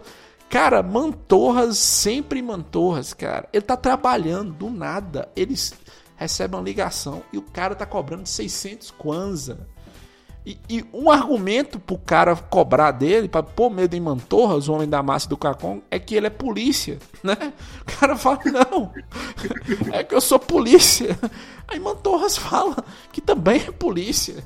[0.49, 3.49] Cara, Mantorras, sempre Mantorras, cara.
[3.53, 5.29] Ele tá trabalhando do nada.
[5.35, 5.75] Eles
[6.17, 9.67] recebem uma ligação e o cara tá cobrando 600 kwanza.
[10.47, 14.89] E, e um argumento pro cara cobrar dele, pra pôr medo em Mantorras, o homem
[14.89, 17.53] da massa do Cacon, é que ele é polícia, né?
[17.83, 18.93] O cara fala, não,
[19.93, 21.19] é que eu sou polícia.
[21.67, 22.77] Aí Mantorras fala
[23.13, 24.45] que também é polícia.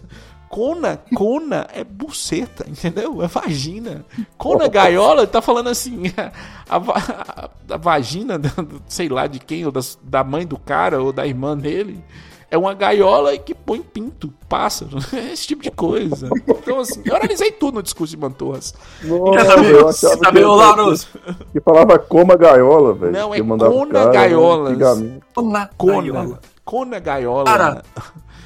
[0.52, 3.22] Cona, cona é buceta, entendeu?
[3.22, 4.04] É vagina.
[4.36, 6.02] Cona gaiola, ele tá falando assim,
[6.68, 8.50] a, va- a vagina, da-
[8.86, 12.04] sei lá de quem, ou das- da mãe do cara, ou da irmã dele,
[12.50, 14.98] é uma gaiola que põe pinto, pássaro,
[15.32, 16.28] esse tipo de coisa.
[16.46, 18.74] Então, assim, eu analisei tudo no discurso de Mantorras.
[19.02, 21.08] Nossa, eu sabe, ô, Laros?
[21.50, 23.10] que falava coma gaiola, velho.
[23.12, 24.72] Não, é que mandava o cona cara, né, gaiolas.
[24.72, 25.22] antigamente.
[25.34, 26.02] Cona Cona.
[26.12, 26.40] gaiola.
[26.64, 27.44] Cona gaiola.
[27.44, 27.82] Cara,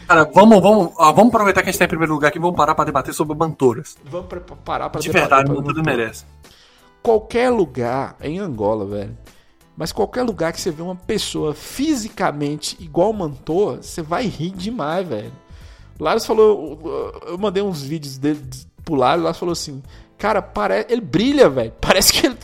[0.06, 2.40] cara vamos, vamos, ó, vamos aproveitar que a gente tá em primeiro lugar aqui e
[2.40, 3.96] vamos parar pra debater sobre Mantoras.
[4.04, 5.96] Vamos pre- parar pra De debater verdade, pra Mantoras Mantorras.
[5.98, 6.24] merece.
[7.02, 9.16] qualquer lugar, é em Angola, velho.
[9.76, 15.06] Mas qualquer lugar que você vê uma pessoa fisicamente igual Mantor, você vai rir demais,
[15.06, 15.32] velho.
[16.00, 16.78] Laros falou,
[17.26, 18.40] eu mandei uns vídeos dele
[18.84, 19.82] pro Laros, Laros falou assim,
[20.18, 21.72] cara, parece, ele brilha, velho.
[21.80, 22.34] Parece que ele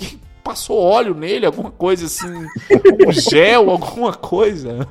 [0.42, 2.46] passou óleo nele, alguma coisa assim,
[3.06, 4.86] um gel, alguma coisa.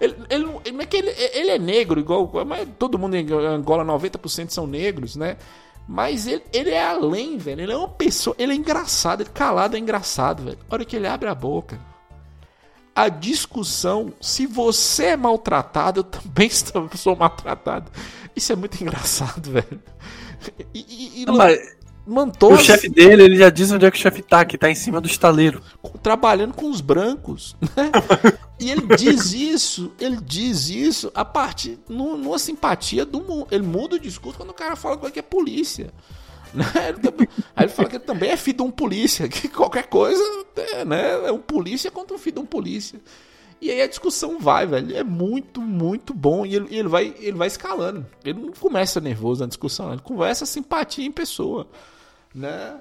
[0.00, 4.50] Ele, ele, é que ele, ele é negro, igual, mas todo mundo em Angola, 90%
[4.50, 5.36] são negros, né?
[5.88, 7.62] Mas ele, ele é além, velho.
[7.62, 8.36] Ele é uma pessoa.
[8.38, 9.22] Ele é engraçado.
[9.22, 10.58] Ele calado é engraçado, velho.
[10.70, 11.80] A hora que ele abre a boca.
[12.94, 16.48] A discussão, se você é maltratado, eu também
[16.94, 17.90] sou maltratado.
[18.36, 19.82] Isso é muito engraçado, velho.
[20.72, 21.58] E, e, e Não, mas
[22.10, 24.68] Mantorras O chefe dele, ele já diz onde é que o chefe tá, que tá
[24.68, 25.62] em cima do estaleiro.
[26.02, 27.90] trabalhando com os brancos, né?
[28.58, 33.46] E ele diz isso, ele diz isso a partir nu- numa simpatia do mundo.
[33.50, 35.92] Ele muda o discurso quando o cara fala que é polícia.
[36.52, 36.64] Né?
[37.54, 40.22] Aí ele fala que ele também é filho de um polícia, que qualquer coisa
[40.56, 41.28] é, né?
[41.28, 43.00] é um polícia contra um filho de um polícia.
[43.60, 44.96] E aí a discussão vai, velho.
[44.96, 46.44] É muito, muito bom.
[46.44, 48.04] E ele, ele vai, ele vai escalando.
[48.24, 51.68] Ele não começa nervoso na discussão, ele conversa simpatia em pessoa.
[52.34, 52.74] Né?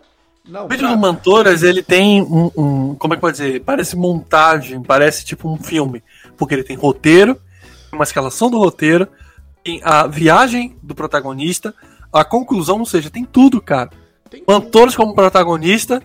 [0.47, 3.61] Não, O vídeo do Mantoras, ele tem um, um- Como é que pode dizer?
[3.61, 6.03] Parece montagem, parece tipo um filme.
[6.37, 7.39] Porque ele tem roteiro,
[7.91, 9.07] uma escalação do roteiro,
[9.63, 11.73] tem a viagem do protagonista,
[12.11, 13.89] a conclusão, ou seja, tem tudo, cara.
[14.47, 16.01] Mantoras como protagonista,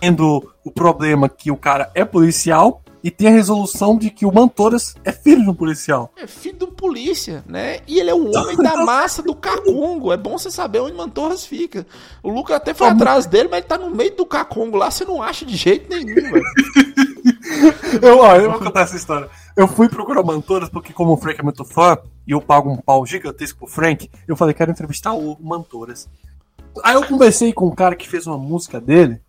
[0.00, 4.34] tendo o problema que o cara é policial E tem a resolução de que o
[4.34, 6.12] Mantoras é filho de um policial.
[6.16, 7.78] É filho do polícia, né?
[7.86, 10.12] E ele é o homem da massa do Cacongo.
[10.12, 11.86] É bom você saber onde Mantorras fica.
[12.20, 15.04] O Lucas até foi atrás dele, mas ele tá no meio do Cacongo lá, você
[15.04, 16.42] não acha de jeito nenhum, velho.
[18.02, 19.30] Eu, ó, eu vou contar essa história.
[19.56, 21.96] Eu fui procurar o Mantoras porque, como o Frank é muito fã,
[22.26, 26.08] e eu pago um pau gigantesco pro Frank, eu falei, quero entrevistar o Mantoras.
[26.82, 29.20] Aí eu conversei com um cara que fez uma música dele,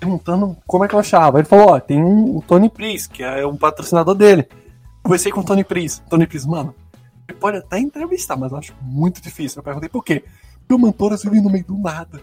[0.00, 1.38] perguntando como é que eu achava.
[1.38, 4.48] Ele falou, ó, tem um, o Tony Pris, que é um patrocinador dele.
[5.02, 6.02] Conversei com o Tony Pris.
[6.08, 6.74] Tony Pris, mano,
[7.28, 9.60] ele pode até entrevistar, mas eu acho muito difícil.
[9.60, 10.24] Eu perguntei por quê?
[10.60, 12.20] Porque o Mantoras vive no meio do nada.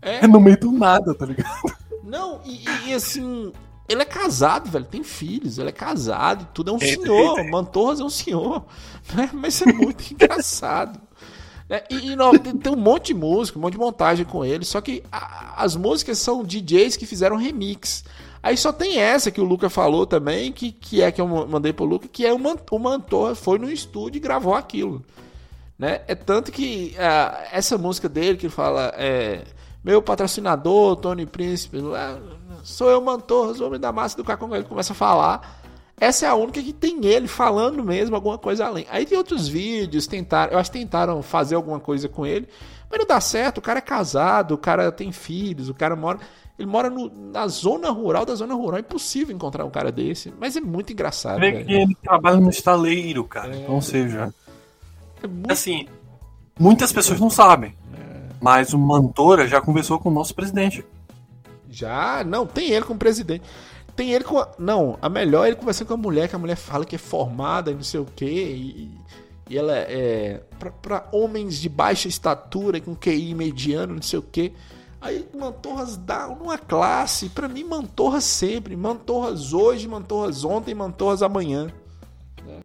[0.00, 0.24] É?
[0.24, 1.76] É no meio do nada, tá ligado?
[2.04, 3.52] Não, e, e, assim,
[3.88, 7.44] ele é casado, velho, tem filhos, ele é casado, tudo é um senhor.
[7.50, 8.64] Mantorras é um senhor.
[9.14, 9.28] Né?
[9.34, 11.00] Mas é muito engraçado.
[11.68, 11.82] Né?
[11.90, 14.64] E, e não, tem, tem um monte de música, um monte de montagem com ele,
[14.64, 18.04] só que a- as músicas são DJs que fizeram remix.
[18.42, 21.72] Aí só tem essa que o Luca falou também, que, que é que eu mandei
[21.72, 25.04] pro Luca, que é o, Man, o Mantorra foi no estúdio e gravou aquilo.
[25.78, 26.00] Né?
[26.08, 29.44] É tanto que ah, essa música dele que ele fala é,
[29.84, 31.78] meu patrocinador, Tony Príncipe,
[32.62, 35.60] sou eu Mantorras, homem da massa do Caconga, ele começa a falar.
[36.00, 38.86] Essa é a única que tem ele falando mesmo alguma coisa além.
[38.90, 42.48] Aí tem outros vídeos, tentaram, eu acho que tentaram fazer alguma coisa com ele,
[42.90, 43.58] mas não dá certo.
[43.58, 46.18] O cara é casado, o cara tem filhos, o cara mora.
[46.58, 48.78] Ele mora no- na zona rural da zona rural.
[48.78, 50.32] É impossível encontrar um cara desse.
[50.40, 51.38] Mas é muito engraçado.
[51.38, 53.54] Vê que ele trabalha no estaleiro, cara.
[53.56, 53.68] É.
[53.68, 54.34] Ou seja,
[55.48, 55.86] assim,
[56.58, 57.74] muitas pessoas não sabem.
[58.40, 60.84] Mas o Mantora já conversou com o nosso presidente.
[61.70, 63.42] Já, não, tem ele como presidente.
[63.98, 64.38] Tem ele com.
[64.38, 66.94] a- não, a melhor é ele conversando com a mulher, que a mulher fala que
[66.94, 68.86] é formada e não sei o quê.
[69.50, 70.40] E, ela é.
[70.80, 74.52] Pra, homens de baixa estatura, com QI mediano, não sei o quê.
[75.00, 77.28] Aí Mantorras dá uma classe.
[77.30, 78.76] Pra mim, Mantorras sempre.
[78.76, 81.66] Mantorras hoje, Mantorras ontem, Mantorras amanhã.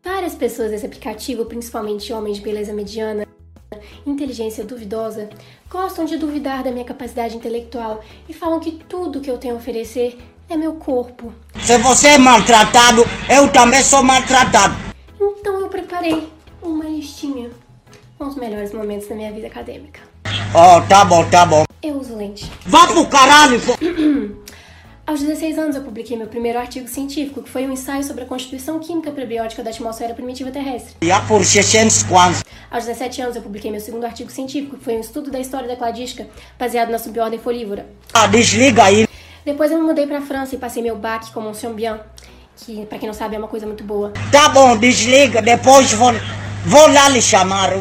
[0.04, 3.26] Várias pessoas desse aplicativo, principalmente homens de beleza mediana,
[4.06, 5.32] inteligência duvidosa,
[5.68, 9.58] gostam de duvidar da minha capacidade intelectual e falam que tudo que eu tenho a
[9.58, 10.20] oferecer
[10.50, 11.34] é meu corpo.
[11.62, 14.76] Se você é maltratado, eu também sou maltratado.
[15.20, 16.30] Então eu preparei
[16.62, 17.50] uma listinha
[18.18, 20.02] com os melhores momentos da minha vida acadêmica.
[20.54, 21.64] Ó, tá bom, tá bom.
[21.82, 22.50] Eu uso lente.
[22.66, 23.74] Vá pro caralho, pô.
[25.06, 28.26] Aos 16 anos eu publiquei meu primeiro artigo científico, que foi um ensaio sobre a
[28.26, 30.96] constituição química prebiótica da atmosfera primitiva terrestre.
[31.02, 32.42] E há por 600 quantos?
[32.72, 35.68] Aos 17 anos eu publiquei meu segundo artigo científico, que foi um estudo da história
[35.68, 36.28] da cladística,
[36.58, 37.86] baseado na subordem folívora.
[38.14, 39.06] Ah, desliga aí.
[39.46, 42.00] Depois eu me mudei pra França e passei meu bac como um bien,
[42.56, 44.14] que pra quem não sabe é uma coisa muito boa.
[44.32, 45.42] Tá bom, desliga.
[45.42, 46.14] Depois vou,
[46.66, 47.74] vou lá lhe chamar.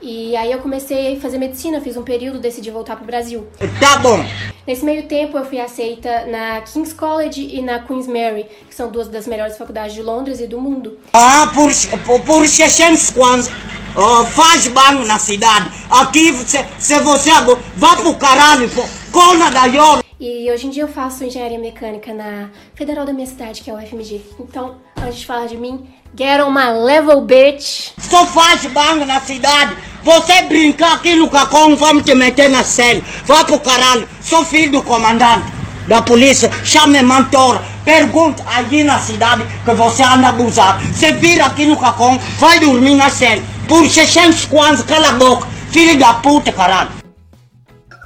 [0.00, 3.46] E aí eu comecei a fazer medicina, fiz um período, decidi voltar pro Brasil.
[3.78, 4.24] Tá bom.
[4.66, 8.90] Nesse meio tempo eu fui aceita na King's College e na Queen's Mary, que são
[8.90, 10.98] duas das melhores faculdades de Londres e do mundo.
[11.12, 11.70] Ah, por,
[12.06, 13.50] por, por 600 quantos?
[13.94, 15.70] Oh, faz banho na cidade.
[15.90, 17.30] Aqui, se, se você
[17.76, 18.82] vá pro caralho, pô.
[19.12, 20.02] Cona da Yola.
[20.24, 23.74] E hoje em dia eu faço engenharia mecânica na federal da minha cidade, que é
[23.74, 24.20] o FMG.
[24.38, 25.84] Então, antes de falar de mim,
[26.16, 27.90] get on my level, bitch!
[27.98, 29.76] Só faz banho na cidade.
[30.04, 33.02] Você brincar aqui no Cacão, vamos te meter na cela.
[33.24, 34.08] Vá pro caralho.
[34.20, 35.44] Sou filho do comandante
[35.88, 36.52] da polícia.
[36.62, 37.60] Chame Mantora.
[37.84, 40.84] Pergunta aí na cidade que você anda abusado.
[40.84, 43.42] Você vira aqui no Cacão, vai dormir na cela.
[43.66, 45.48] Por 600 quantos, cala a boca.
[45.72, 47.01] Filho da puta, caralho.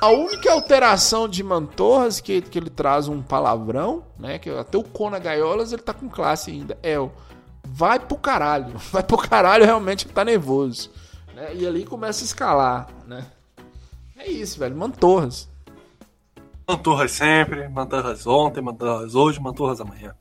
[0.01, 4.39] A única alteração de Mantorras que, que ele traz um palavrão, né?
[4.39, 6.79] Que até o Cona Gaiolas ele tá com classe ainda.
[6.83, 7.11] É o
[7.65, 8.75] vai pro caralho.
[8.93, 10.91] Vai pro caralho, realmente ele tá nervoso.
[11.35, 11.55] né?
[11.55, 13.27] E ali começa a escalar, né?
[14.19, 14.77] É isso, velho.
[14.77, 15.49] Mantorras.
[16.69, 20.15] Mantorras sempre, Mantorras ontem, Mantorras hoje, Mantorras amanhã.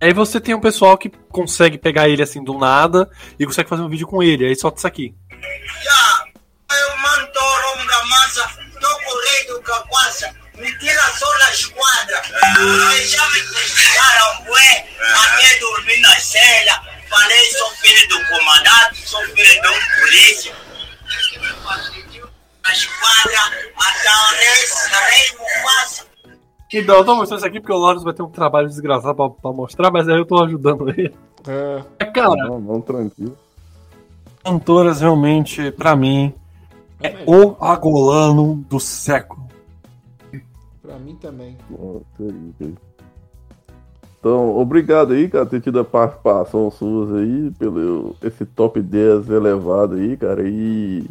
[0.00, 3.82] Aí você tem um pessoal que consegue pegar ele assim do nada e consegue fazer
[3.82, 4.46] um vídeo com ele.
[4.46, 5.14] Aí solta isso aqui.
[5.30, 6.03] Eu
[9.72, 9.84] a
[10.58, 12.22] me tira só na esquadra.
[13.06, 16.82] Já me criticaram, ué, até dormir na cela.
[17.08, 20.54] Falei, sou filho do comandante, sou filho de um polícia.
[22.62, 23.38] Na esquadra,
[23.76, 26.04] até o rei, rei Mufasa.
[26.72, 29.30] Então, eu tô mostrando isso aqui porque o Loris vai ter um trabalho desgraçado pra,
[29.30, 31.14] pra mostrar, mas aí eu tô ajudando ele.
[31.46, 32.04] É.
[32.06, 33.36] Cara, Não, não, tranquilo.
[34.44, 36.34] Cantoras realmente, pra mim,
[37.02, 39.43] é o agolano do século.
[40.84, 41.56] Pra mim também.
[42.60, 42.74] Aí.
[44.20, 49.94] Então, obrigado aí, cara, ter tido a participação suas aí, pelo esse top 10 elevado
[49.94, 50.46] aí, cara.
[50.46, 51.06] E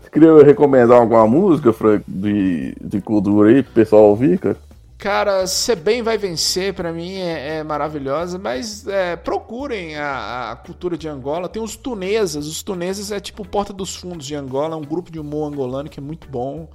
[0.00, 4.56] você queria recomendar alguma música, Frank, de, de cultura aí pro pessoal ouvir, cara?
[4.96, 10.56] Cara, ser bem vai vencer, pra mim é, é maravilhosa, mas é, procurem a, a
[10.56, 11.50] cultura de Angola.
[11.50, 15.12] Tem os tunesas, os tunesas é tipo Porta dos Fundos de Angola, é um grupo
[15.12, 16.66] de humor angolano que é muito bom.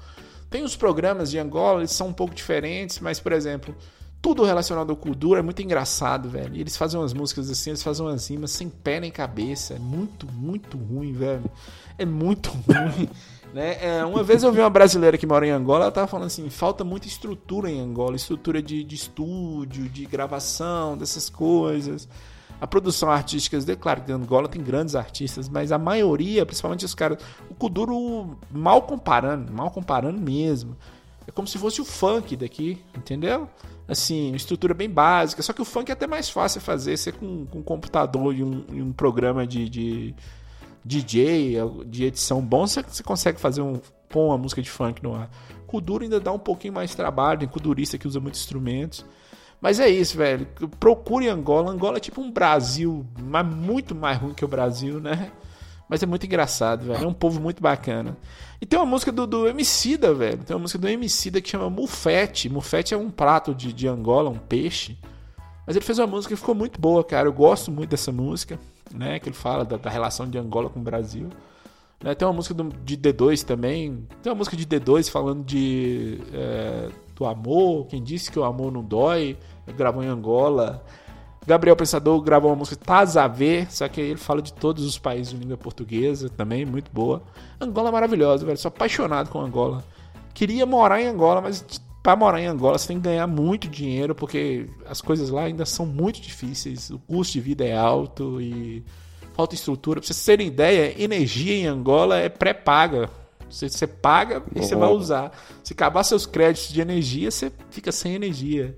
[0.51, 3.73] Tem os programas de Angola, eles são um pouco diferentes, mas, por exemplo,
[4.21, 6.53] tudo relacionado ao Kuduro é muito engraçado, velho.
[6.57, 9.75] E eles fazem umas músicas assim, eles fazem umas rimas sem pé nem cabeça.
[9.75, 11.49] É muito, muito ruim, velho.
[11.97, 13.09] É muito ruim.
[13.53, 13.77] Né?
[13.81, 16.49] É, uma vez eu vi uma brasileira que mora em Angola, ela tava falando assim,
[16.49, 22.09] falta muita estrutura em Angola, estrutura de, de estúdio, de gravação, dessas coisas.
[22.62, 27.18] A produção artística, claro que Angola tem grandes artistas, mas a maioria, principalmente os caras,
[27.49, 30.78] o Kuduro mal comparando, mal comparando mesmo.
[31.28, 33.49] É como se fosse o funk daqui, entendeu?
[33.88, 35.41] Assim, estrutura bem básica.
[35.41, 38.43] Só que o funk é até mais fácil fazer, ser com, com um computador e
[38.43, 40.16] um, e um programa de, de
[40.86, 41.55] DJ,
[41.88, 45.32] de edição bom, você, você consegue fazer um pôr uma música de funk no ar.
[45.66, 49.05] Kuduro ainda dá um pouquinho mais trabalho, tem kudurista que usa muitos instrumentos.
[49.62, 50.47] Mas é isso, velho.
[50.80, 51.72] Procure Angola.
[51.72, 55.32] Angola é tipo um Brasil, mas muito mais ruim que o Brasil, né?
[55.88, 57.03] Mas é muito engraçado, velho.
[57.03, 58.18] É um povo muito bacana.
[58.59, 60.39] E tem uma música do, do Emicida, velho.
[60.39, 62.49] Tem uma música do Emicida que chama Mufete.
[62.49, 64.97] Mufete é um prato de, de Angola, um peixe.
[65.68, 67.28] Mas ele fez uma música que ficou muito boa, cara.
[67.28, 68.57] Eu gosto muito dessa música
[68.93, 69.20] né?
[69.20, 71.30] Que ele fala da, da relação de Angola com o Brasil.
[72.03, 74.07] Né, tem uma música do, de D2 também.
[74.21, 77.87] Tem uma música de D2 falando de é, do amor.
[77.87, 79.37] Quem disse que o amor não dói.
[79.77, 80.83] Gravou em Angola.
[81.45, 84.99] Gabriel Pensador gravou uma música Taz a ver, só que ele fala de todos os
[84.99, 87.23] países de língua portuguesa também, muito boa.
[87.59, 88.57] Angola é maravilhosa, velho.
[88.57, 89.83] Sou apaixonado com Angola.
[90.35, 91.65] Queria morar em Angola, mas
[92.03, 95.65] para morar em Angola você tem que ganhar muito dinheiro, porque as coisas lá ainda
[95.65, 98.83] são muito difíceis, o custo de vida é alto e
[99.41, 99.99] falta estrutura.
[99.99, 103.09] Pra vocês terem ideia, energia em Angola é pré-paga.
[103.49, 105.31] Você, você paga e você vai usar.
[105.63, 108.75] Se acabar seus créditos de energia, você fica sem energia.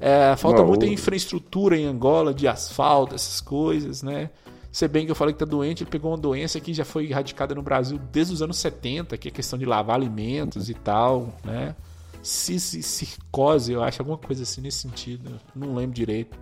[0.00, 4.30] É, falta muita infraestrutura em Angola, de asfalto, essas coisas, né?
[4.72, 7.10] Se bem que eu falei que tá doente, ele pegou uma doença que já foi
[7.10, 11.34] erradicada no Brasil desde os anos 70, que é questão de lavar alimentos e tal,
[11.44, 11.74] né?
[12.22, 15.40] circose, eu acho, alguma coisa assim nesse sentido.
[15.54, 16.38] Não lembro direito.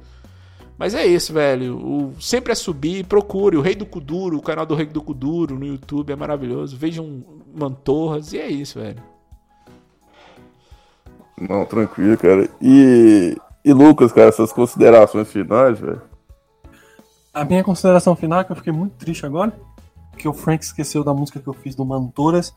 [0.79, 1.76] Mas é isso, velho.
[1.76, 5.59] O, sempre é subir, procure o Rei do Kuduro, o canal do Rei do Kuduro
[5.59, 6.76] no YouTube é maravilhoso.
[6.76, 9.03] Vejam Mantorras e é isso, velho.
[11.41, 12.49] Não, tranquilo, cara.
[12.62, 16.01] E, e Lucas, cara, essas considerações finais, velho?
[17.35, 19.53] A minha consideração final é que eu fiquei muito triste agora,
[20.16, 22.55] que o Frank esqueceu da música que eu fiz do Mantoras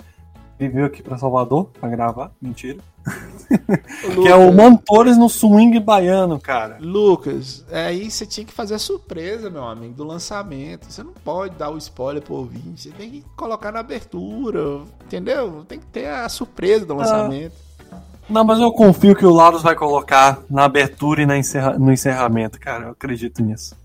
[0.61, 2.31] ele veio aqui pra Salvador pra gravar.
[2.41, 2.79] Mentira.
[4.21, 6.77] que é o Mantores no swing baiano, cara.
[6.79, 10.85] Lucas, aí você tinha que fazer a surpresa, meu amigo, do lançamento.
[10.85, 12.83] Você não pode dar o spoiler pro ouvinte.
[12.83, 15.65] Você tem que colocar na abertura, entendeu?
[15.67, 17.55] Tem que ter a surpresa do lançamento.
[17.91, 17.97] Ah,
[18.29, 21.91] não, mas eu confio que o Laros vai colocar na abertura e na encerra no
[21.91, 22.85] encerramento, cara.
[22.85, 23.75] Eu acredito nisso.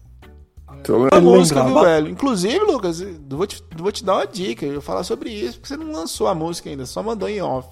[1.12, 2.08] A música, viu, velho?
[2.08, 4.64] Inclusive, Lucas, vou te, vou te dar uma dica.
[4.64, 7.40] Eu vou falar sobre isso, porque você não lançou a música ainda, só mandou em
[7.40, 7.68] off.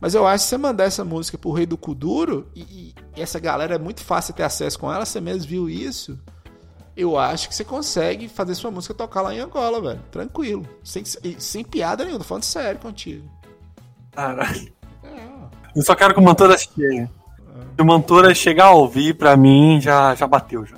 [0.00, 3.38] Mas eu acho que você mandar essa música pro Rei do Kuduro, e, e essa
[3.38, 6.18] galera é muito fácil ter acesso com ela, você mesmo viu isso.
[6.96, 10.00] Eu acho que você consegue fazer sua música tocar lá em Angola, velho.
[10.10, 10.66] Tranquilo.
[10.82, 13.28] Sem, sem piada nenhuma, tô falando sério contigo.
[14.12, 14.72] Caralho.
[15.02, 15.28] É.
[15.74, 17.00] Eu só quero que o Mantora chegue.
[17.00, 17.08] É.
[17.76, 20.76] Se o Mantora chegar a ouvir, pra mim, já, já bateu já.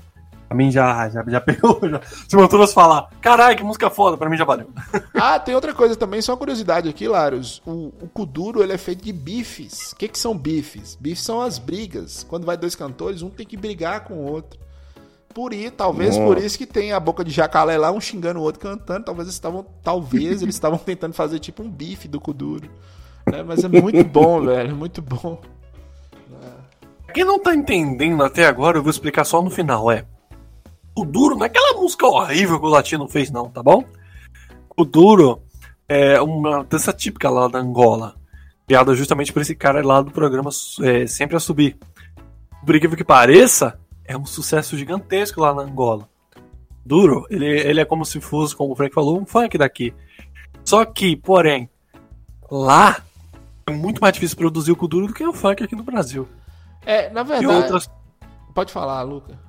[0.48, 1.80] Pra mim já, já, já pegou.
[1.88, 2.00] Já.
[2.28, 4.70] Se o Manturas falar, caralho, que música foda, pra mim já valeu.
[5.14, 7.60] ah, tem outra coisa também, só uma curiosidade aqui, Larios.
[7.66, 9.92] O, o Kuduro ele é feito de bifes.
[9.92, 10.96] O que, que são bifes?
[11.00, 12.24] Bifes são as brigas.
[12.28, 14.58] Quando vai dois cantores, um tem que brigar com o outro.
[15.34, 16.26] Por isso, talvez Nossa.
[16.26, 19.04] por isso que tem a boca de jacalé lá, um xingando o outro cantando.
[19.04, 22.70] Talvez eles estavam, talvez eles estavam tentando fazer tipo um bife do Kuduro.
[23.30, 23.42] Né?
[23.42, 25.40] Mas é muito bom, velho, muito bom.
[27.12, 30.04] Quem não tá entendendo até agora, eu vou explicar só no final, é.
[30.96, 33.84] O Duro não é aquela música horrível que o Latino fez, não, tá bom?
[34.74, 35.42] O Duro
[35.86, 38.16] é uma dança típica lá da Angola,
[38.66, 40.50] criada justamente por esse cara lá do programa
[40.82, 41.76] é, Sempre a Subir.
[42.64, 46.08] Por incrível que pareça, é um sucesso gigantesco lá na Angola.
[46.84, 49.94] Duro, ele, ele é como se fosse, como o Frank falou, um funk daqui.
[50.64, 51.68] Só que, porém,
[52.50, 53.02] lá
[53.66, 56.26] é muito mais difícil produzir o Kuduro do que o funk aqui no Brasil.
[56.86, 57.46] É, na verdade.
[57.46, 57.90] Outras...
[58.54, 59.45] Pode falar, Luca.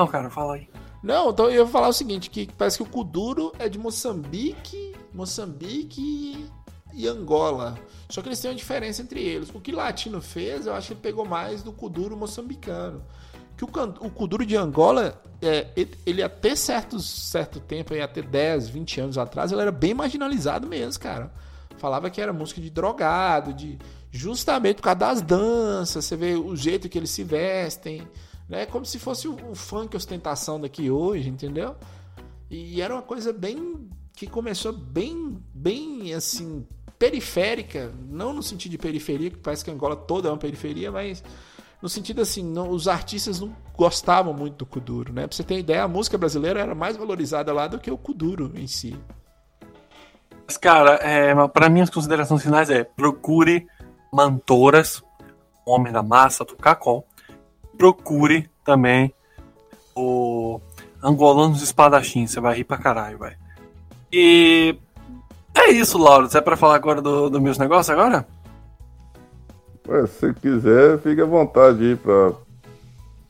[0.00, 0.66] Não, cara, fala aí.
[1.02, 4.94] Não, então eu ia falar o seguinte, que parece que o Kuduro é de Moçambique,
[5.12, 6.48] Moçambique
[6.94, 7.78] e Angola.
[8.08, 9.50] Só que eles têm uma diferença entre eles.
[9.54, 13.04] O que Latino fez, eu acho que ele pegou mais do Kuduro moçambicano.
[13.58, 13.68] Que o,
[14.00, 15.68] o Kuduro de Angola, é,
[16.06, 20.98] ele, até certo, certo tempo, até 10, 20 anos atrás, ele era bem marginalizado mesmo,
[20.98, 21.30] cara.
[21.76, 23.78] Falava que era música de drogado, de,
[24.12, 28.02] Justamente por causa das danças, você vê o jeito que eles se vestem,
[28.50, 28.66] né?
[28.66, 31.76] Como se fosse o, o funk ostentação daqui hoje, entendeu?
[32.50, 36.66] E era uma coisa bem que começou bem, bem assim
[36.98, 41.22] periférica, não no sentido de periferia, que parece que Angola toda é uma periferia, mas
[41.80, 45.26] no sentido assim, não, os artistas não gostavam muito do Kuduro, né?
[45.26, 48.52] Pra você ter ideia, a música brasileira era mais valorizada lá do que o Kuduro
[48.54, 48.98] em si.
[50.44, 53.66] Mas, cara, é, para minhas considerações finais é procure
[54.12, 55.02] mantoras,
[55.64, 57.06] homem da massa, do cacol.
[57.80, 59.10] Procure também
[59.96, 60.60] o
[61.02, 63.36] Angolanos Espadachim, você vai rir pra caralho, vai.
[64.12, 64.76] E
[65.54, 66.28] é isso, Lauro.
[66.28, 68.28] Você é pra falar agora dos do meus negócios agora?
[69.88, 72.34] Ué, se quiser, fique à vontade aí pra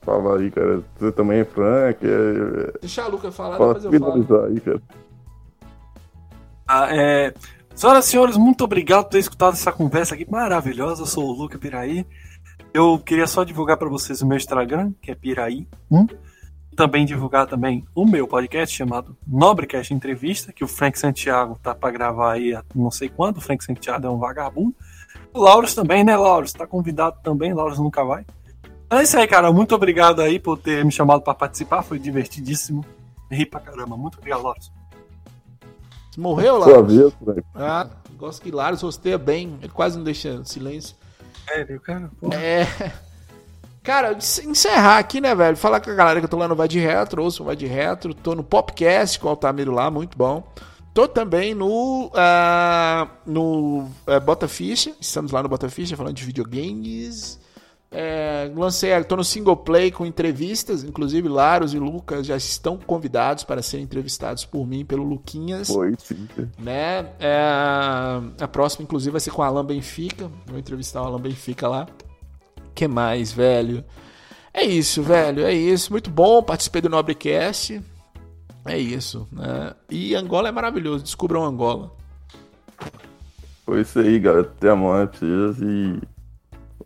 [0.03, 0.83] falar aí, cara.
[0.99, 2.05] Você também é Frank.
[2.05, 2.79] É...
[2.81, 4.13] Deixa a Luca falar, Fala, depois eu falo.
[4.25, 4.83] finalizar aí, cara.
[6.67, 7.33] Ah, é...
[7.73, 11.03] Senhoras e senhores, muito obrigado por ter escutado essa conversa aqui maravilhosa.
[11.03, 12.05] Eu sou o Luca Piraí.
[12.73, 15.67] Eu queria só divulgar para vocês o meu Instagram, que é Piraí1.
[16.77, 21.91] Também divulgar também o meu podcast chamado Nobrecast Entrevista, que o Frank Santiago tá para
[21.91, 23.39] gravar aí há não sei quando.
[23.39, 24.75] O Frank Santiago é um vagabundo.
[25.35, 26.53] O Lauros também, né, Lauros?
[26.53, 28.25] Tá convidado também, Lauros nunca vai.
[28.89, 29.53] É isso aí, cara.
[29.53, 31.83] Muito obrigado aí por ter me chamado para participar.
[31.83, 32.85] Foi divertidíssimo.
[33.31, 33.97] Ri pra caramba.
[33.97, 34.73] Muito obrigado, Lauros.
[36.17, 36.59] Morreu
[37.25, 37.43] Frank.
[37.55, 39.59] Ah, gosto que Laros rosteia bem.
[39.61, 40.97] Ele quase não deixa silêncio.
[41.51, 42.11] É, cara.
[42.21, 42.33] Pô.
[42.33, 42.67] É.
[43.83, 45.57] Cara, encerrar aqui, né, velho?
[45.57, 47.57] Falar com a galera que eu tô lá no Vai de Retro, ouço o Vai
[47.57, 48.13] de Retro.
[48.13, 50.47] Tô no Popcast com o Altamiro lá, muito bom.
[50.93, 52.11] Tô também no.
[52.15, 54.93] ah, no uh, Bota Ficha.
[55.01, 57.39] Estamos lá no Bota Ficha falando de videogames.
[57.93, 63.43] É, lancei, tô no single play com entrevistas, inclusive Laros e Lucas já estão convidados
[63.43, 65.67] para serem entrevistados por mim pelo Luquinhas.
[65.67, 66.29] Foi, sim.
[66.57, 67.05] Né?
[67.19, 70.31] É, a próxima, inclusive, vai ser com o Alan Benfica.
[70.47, 71.89] Vou entrevistar o Alan Benfica lá.
[72.75, 73.85] que mais, velho?
[74.55, 75.45] É isso, velho.
[75.45, 75.91] É isso.
[75.91, 76.43] Muito bom.
[76.43, 77.83] Participei do Nobrecast.
[78.65, 79.27] É isso.
[79.33, 79.75] Né?
[79.91, 81.03] E Angola é maravilhoso.
[81.03, 81.93] Descubram Angola.
[83.65, 84.43] Foi isso aí, galera.
[84.43, 85.09] Até amanhã
[85.61, 86.01] e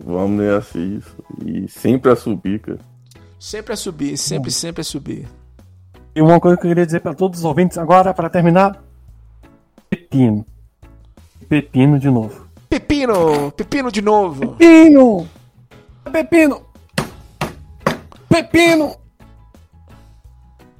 [0.02, 1.16] vamos nessa isso.
[1.44, 2.80] E sempre a subir, cara.
[3.38, 5.28] Sempre a subir, sempre, sempre a subir.
[6.14, 8.82] E uma coisa que eu queria dizer para todos os ouvintes agora, para terminar:
[9.90, 10.46] Pepino.
[11.48, 12.48] Pepino de novo.
[12.68, 13.52] Pepino!
[13.52, 14.56] Pepino de novo!
[14.56, 15.28] Pepino!
[16.10, 16.62] Pepino!
[18.28, 19.03] Pepino!